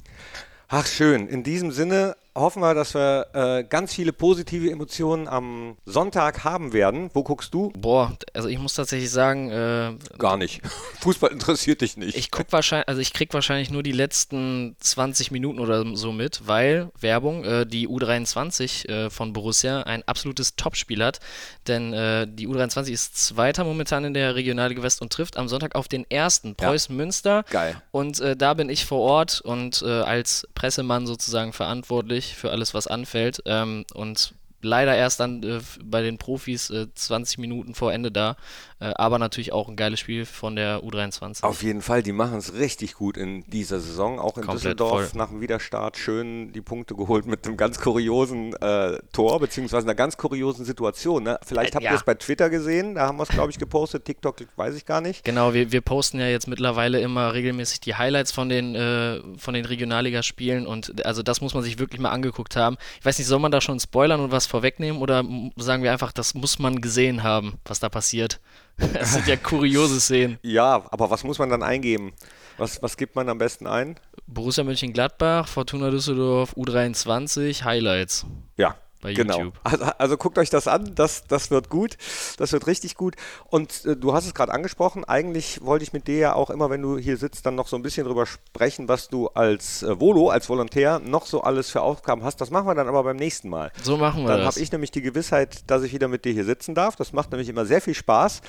Ach 0.70 0.86
schön. 0.86 1.28
In 1.28 1.44
diesem 1.44 1.72
Sinne 1.72 2.16
hoffen 2.36 2.62
wir, 2.62 2.74
dass 2.74 2.94
wir 2.94 3.28
äh, 3.34 3.64
ganz 3.64 3.94
viele 3.94 4.14
positive 4.14 4.72
Emotionen 4.72 5.28
am 5.28 5.78
Sonntag 5.86 6.44
haben 6.44 6.72
werden. 6.74 7.10
Wo 7.14 7.24
guckst 7.24 7.54
du? 7.54 7.72
Boah, 7.78 8.16
also 8.34 8.48
ich 8.48 8.58
muss 8.58 8.76
tatsächlich 8.76 9.12
sagen, 9.12 9.50
äh, 9.50 9.94
Gar 10.18 10.38
nicht. 10.38 10.62
Fußball 11.02 11.32
interessiert 11.32 11.82
dich 11.82 11.98
nicht. 11.98 12.16
Ich 12.16 12.32
guck 12.32 12.52
wahrscheinlich, 12.52 12.88
also 12.88 13.02
ich 13.02 13.14
krieg 13.14 13.34
wahrscheinlich 13.34 13.70
nur 13.70 13.84
die 13.84 13.92
letzten 13.92 14.76
20 14.80 15.32
Minuten 15.32 15.60
oder 15.60 15.86
so 15.96 16.12
mit, 16.12 16.42
weil 16.46 16.90
Werbung, 17.00 17.44
äh, 17.44 17.66
die 17.66 17.88
U23 17.88 18.88
äh, 18.88 19.10
von 19.10 19.34
Borussia 19.34 19.82
ein 19.82 20.04
absolutes 20.08 20.56
Topspiel 20.56 21.04
hat, 21.04 21.20
denn 21.68 21.94
äh, 21.94 22.28
die 22.30 22.48
U23 22.48 22.92
ist 22.92 23.18
Zweiter 23.18 23.64
momentan 23.64 24.06
in 24.06 24.14
der 24.14 24.36
Regionalliga 24.36 24.82
West 24.84 25.02
und 25.02 25.12
trifft 25.12 25.38
am 25.38 25.48
Sonntag 25.48 25.76
auf 25.76 25.88
den 25.88 26.10
ersten. 26.10 26.56
Preußen 26.56 26.96
Münster. 26.96 27.44
Geil. 27.50 27.82
Und 27.92 28.20
äh, 28.20 28.36
da 28.38 28.54
bin 28.54 28.70
ich 28.70 28.86
vor 28.86 29.00
Ort 29.00 29.42
und 29.42 29.82
als 29.82 30.48
Pressemann 30.54 31.08
sozusagen 31.08 31.54
verantwortlich 31.54 32.21
für 32.28 32.52
alles, 32.52 32.74
was 32.74 32.88
anfällt. 32.88 33.42
Ähm, 33.46 33.86
und 33.94 34.34
leider 34.64 34.96
erst 34.96 35.20
dann 35.20 35.44
äh, 35.44 35.60
bei 35.84 36.02
den 36.02 36.18
Profis 36.18 36.70
äh, 36.70 36.88
20 36.94 37.38
Minuten 37.38 37.76
vor 37.76 37.92
Ende 37.94 38.12
da. 38.12 38.36
Äh, 38.80 38.94
aber 38.96 39.20
natürlich 39.20 39.54
auch 39.54 39.70
ein 39.70 39.76
geiles 39.76 40.00
Spiel 40.00 40.26
von 40.26 40.56
der 40.56 40.82
U23. 40.82 41.44
Auf 41.44 41.62
jeden 41.62 41.82
Fall, 41.82 42.02
die 42.02 42.12
machen 42.14 42.38
es 42.40 42.54
richtig 42.56 42.96
gut 42.96 43.16
in 43.18 43.44
dieser 43.48 43.80
Saison. 43.80 44.20
Auch 44.20 44.38
in 44.38 44.44
Komplett 44.44 44.56
Düsseldorf 44.80 45.10
voll. 45.10 45.18
nach 45.18 45.30
dem 45.30 45.42
Widerstart 45.42 45.98
schön 45.98 46.52
die 46.54 46.62
Punkte 46.62 46.96
geholt 46.96 47.26
mit 47.28 47.46
einem 47.46 47.58
ganz 47.58 47.80
kuriosen 47.80 48.54
äh, 48.56 48.98
Tor, 49.14 49.40
beziehungsweise 49.40 49.86
einer 49.86 49.96
ganz 49.96 50.18
kuriosen 50.18 50.66
Situation. 50.66 51.24
Ne? 51.24 51.40
Vielleicht 51.46 51.74
Äh, 51.74 51.76
habt 51.76 51.84
ja. 51.86 51.92
ihr 51.92 51.98
es 51.98 52.04
bei 52.04 52.16
Twitter 52.16 52.50
gesehen, 52.50 52.96
da 52.96 53.08
haben 53.08 53.18
wir 53.18 53.24
es, 53.24 53.30
glaube 53.30 53.52
ich, 53.52 53.60
gepostet. 53.60 54.06
TikTok 54.06 54.38
weiß 54.56 54.76
ich 54.76 54.86
gar 54.86 55.02
nicht. 55.02 55.24
Genau, 55.24 55.54
wir, 55.54 55.72
wir 55.72 55.82
posten 55.82 56.20
ja 56.20 56.28
jetzt 56.28 56.48
mittlerweile 56.48 57.00
immer 57.02 57.34
regelmäßig 57.34 57.82
die 57.82 57.96
Highlights 57.96 58.32
von 58.32 58.50
den, 58.50 58.74
äh, 58.76 59.20
von 59.38 59.54
den 59.54 59.66
Regionalligaspielen 59.66 60.66
und 60.66 61.06
also 61.06 61.22
das 61.22 61.42
muss 61.42 61.54
man 61.54 61.62
sich 61.64 61.78
wirklich 61.78 62.02
mal 62.02 62.10
angeguckt 62.10 62.56
haben. 62.56 62.78
Ich 63.00 63.06
weiß 63.06 63.18
nicht, 63.20 63.28
soll 63.28 63.40
man 63.40 63.52
da 63.52 63.62
schon 63.62 63.80
spoilern 63.80 64.20
und 64.22 64.32
was 64.32 64.48
vorwegnehmen 64.52 65.02
oder 65.02 65.24
sagen 65.56 65.82
wir 65.84 65.92
einfach, 65.92 66.12
das 66.12 66.34
muss 66.34 66.60
man 66.60 66.82
gesehen 66.82 67.24
haben, 67.24 67.54
was 67.66 67.80
da 67.80 67.90
passiert? 67.90 68.40
Das 68.94 69.14
sind 69.14 69.28
ja 69.28 69.36
kuriose 69.36 70.00
Szenen. 70.00 70.40
Ja, 70.44 70.84
aber 70.90 71.10
was 71.10 71.24
muss 71.24 71.40
man 71.40 71.50
dann 71.50 71.62
eingeben? 71.64 72.14
Was, 72.58 72.82
was 72.82 72.98
gibt 72.98 73.16
man 73.16 73.30
am 73.30 73.38
besten 73.38 73.68
ein? 73.68 73.96
Borussia 74.28 74.64
Mönchengladbach, 74.64 75.48
Fortuna 75.48 75.90
Düsseldorf, 75.90 76.54
U23, 76.54 77.64
Highlights. 77.64 78.26
Ja, 78.58 78.76
bei 79.02 79.14
Genau. 79.14 79.38
YouTube. 79.38 79.54
Also, 79.64 79.86
also 79.98 80.18
guckt 80.18 80.38
euch 80.38 80.50
das 80.50 80.68
an, 80.68 80.94
das, 80.96 81.26
das 81.28 81.52
wird 81.52 81.70
gut, 81.70 81.98
das 82.38 82.52
wird 82.52 82.68
richtig 82.68 82.96
gut. 82.96 83.16
Und 83.50 83.86
äh, 83.86 83.96
du 83.96 84.14
hast 84.14 84.26
es 84.26 84.34
gerade 84.34 84.54
angesprochen, 84.54 85.04
eigentlich 85.06 85.60
wollte 85.64 85.84
ich 85.84 85.94
mit 85.94 86.08
dir 86.08 86.18
ja 86.18 86.34
auch 86.34 86.50
immer, 86.50 86.70
wenn 86.70 86.82
du 86.82 86.98
hier 86.98 87.18
sitzt, 87.18 87.46
dann 87.46 87.56
noch 87.56 87.68
so 87.68 87.76
ein 87.76 87.82
bisschen 87.82 88.06
drüber 88.06 88.26
sprechen, 88.26 88.88
was 88.88 89.10
du 89.10 89.28
als 89.30 89.84
äh, 89.84 90.00
Volo, 90.00 90.30
als 90.30 90.48
Volontär 90.50 91.00
noch 91.00 91.26
so 91.26 91.42
alles 91.42 91.70
für 91.70 91.82
Aufgaben 91.82 92.24
hast. 92.24 92.40
Das 92.42 92.50
machen 92.52 92.68
wir 92.68 92.76
dann 92.76 92.88
aber 92.88 93.04
beim 93.04 93.18
nächsten 93.18 93.50
Mal. 93.50 93.72
So 93.84 93.98
machen 93.98 94.24
wir 94.24 94.28
Dann 94.30 94.40
das. 94.40 94.56
habe 94.56 94.64
ich 94.64 94.72
nämlich 94.72 94.92
die 94.92 95.02
Gewissheit, 95.02 95.70
dass 95.70 95.84
ich 95.84 95.94
wieder 95.94 96.08
mit 96.08 96.26
dir 96.26 96.34
hier 96.34 96.46
sitzen 96.46 96.76
darf. 96.76 96.96
Das 96.96 97.14
macht 97.14 97.32
nämlich 97.32 97.50
immer 97.50 97.66
sehr 97.66 97.82
viel 97.82 97.96
Spaß. 97.96 98.42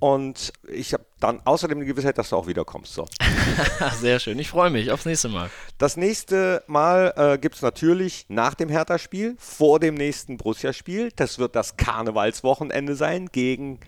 Und 0.00 0.54
ich 0.66 0.94
habe 0.94 1.04
dann 1.20 1.40
außerdem 1.44 1.78
die 1.80 1.86
Gewissheit, 1.86 2.16
dass 2.16 2.30
du 2.30 2.36
auch 2.36 2.46
wiederkommst. 2.46 2.94
So. 2.94 3.06
Sehr 4.00 4.18
schön. 4.18 4.38
Ich 4.38 4.48
freue 4.48 4.70
mich 4.70 4.90
aufs 4.90 5.04
nächste 5.04 5.28
Mal. 5.28 5.50
Das 5.76 5.98
nächste 5.98 6.64
Mal 6.66 7.12
äh, 7.16 7.38
gibt 7.38 7.56
es 7.56 7.62
natürlich 7.62 8.24
nach 8.28 8.54
dem 8.54 8.70
Hertha-Spiel, 8.70 9.36
vor 9.38 9.78
dem 9.78 9.94
nächsten 9.94 10.38
Borussia-Spiel. 10.38 11.12
Das 11.14 11.38
wird 11.38 11.54
das 11.54 11.76
Karnevalswochenende 11.76 12.96
sein 12.96 13.28
gegen 13.30 13.78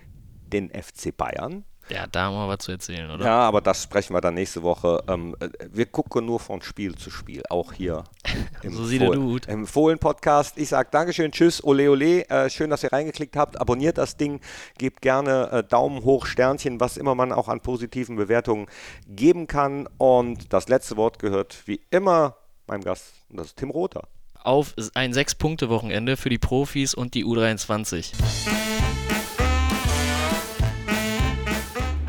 den 0.45 0.69
FC 0.69 1.17
Bayern. 1.17 1.65
Ja, 1.89 2.07
da 2.07 2.23
haben 2.23 2.35
wir 2.35 2.47
was 2.47 2.59
zu 2.59 2.71
erzählen, 2.71 3.11
oder? 3.11 3.25
Ja, 3.25 3.39
aber 3.39 3.59
das 3.59 3.83
sprechen 3.83 4.13
wir 4.15 4.21
dann 4.21 4.35
nächste 4.35 4.63
Woche. 4.63 5.03
Ähm, 5.07 5.35
äh, 5.41 5.49
wir 5.71 5.85
gucken 5.85 6.25
nur 6.25 6.39
von 6.39 6.61
Spiel 6.61 6.95
zu 6.95 7.11
Spiel, 7.11 7.43
auch 7.49 7.73
hier 7.73 8.05
im, 8.63 8.73
So 8.73 8.85
Fohlen- 8.87 9.41
im 9.47 9.67
Fohlen-Podcast. 9.67 10.57
Ich 10.57 10.69
sage 10.69 10.87
Dankeschön, 10.91 11.31
tschüss, 11.33 11.61
ole 11.63 11.91
ole. 11.91 12.27
Äh, 12.29 12.49
schön, 12.49 12.69
dass 12.69 12.83
ihr 12.83 12.93
reingeklickt 12.93 13.35
habt. 13.35 13.59
Abonniert 13.59 13.97
das 13.97 14.15
Ding, 14.15 14.39
gebt 14.77 15.01
gerne 15.01 15.51
äh, 15.51 15.63
Daumen 15.63 16.03
hoch, 16.05 16.25
Sternchen, 16.25 16.79
was 16.79 16.95
immer 16.97 17.15
man 17.15 17.33
auch 17.33 17.49
an 17.49 17.59
positiven 17.59 18.15
Bewertungen 18.15 18.67
geben 19.07 19.47
kann. 19.47 19.87
Und 19.97 20.53
das 20.53 20.69
letzte 20.69 20.95
Wort 20.95 21.19
gehört 21.19 21.63
wie 21.65 21.81
immer 21.91 22.37
meinem 22.65 22.83
Gast, 22.83 23.11
und 23.29 23.37
das 23.37 23.47
ist 23.47 23.57
Tim 23.57 23.69
Rother. 23.71 24.07
Auf 24.45 24.73
ein 24.93 25.13
Sechs-Punkte-Wochenende 25.13 26.15
für 26.17 26.29
die 26.29 26.37
Profis 26.39 26.93
und 26.93 27.13
die 27.13 27.25
U23. 27.25 28.13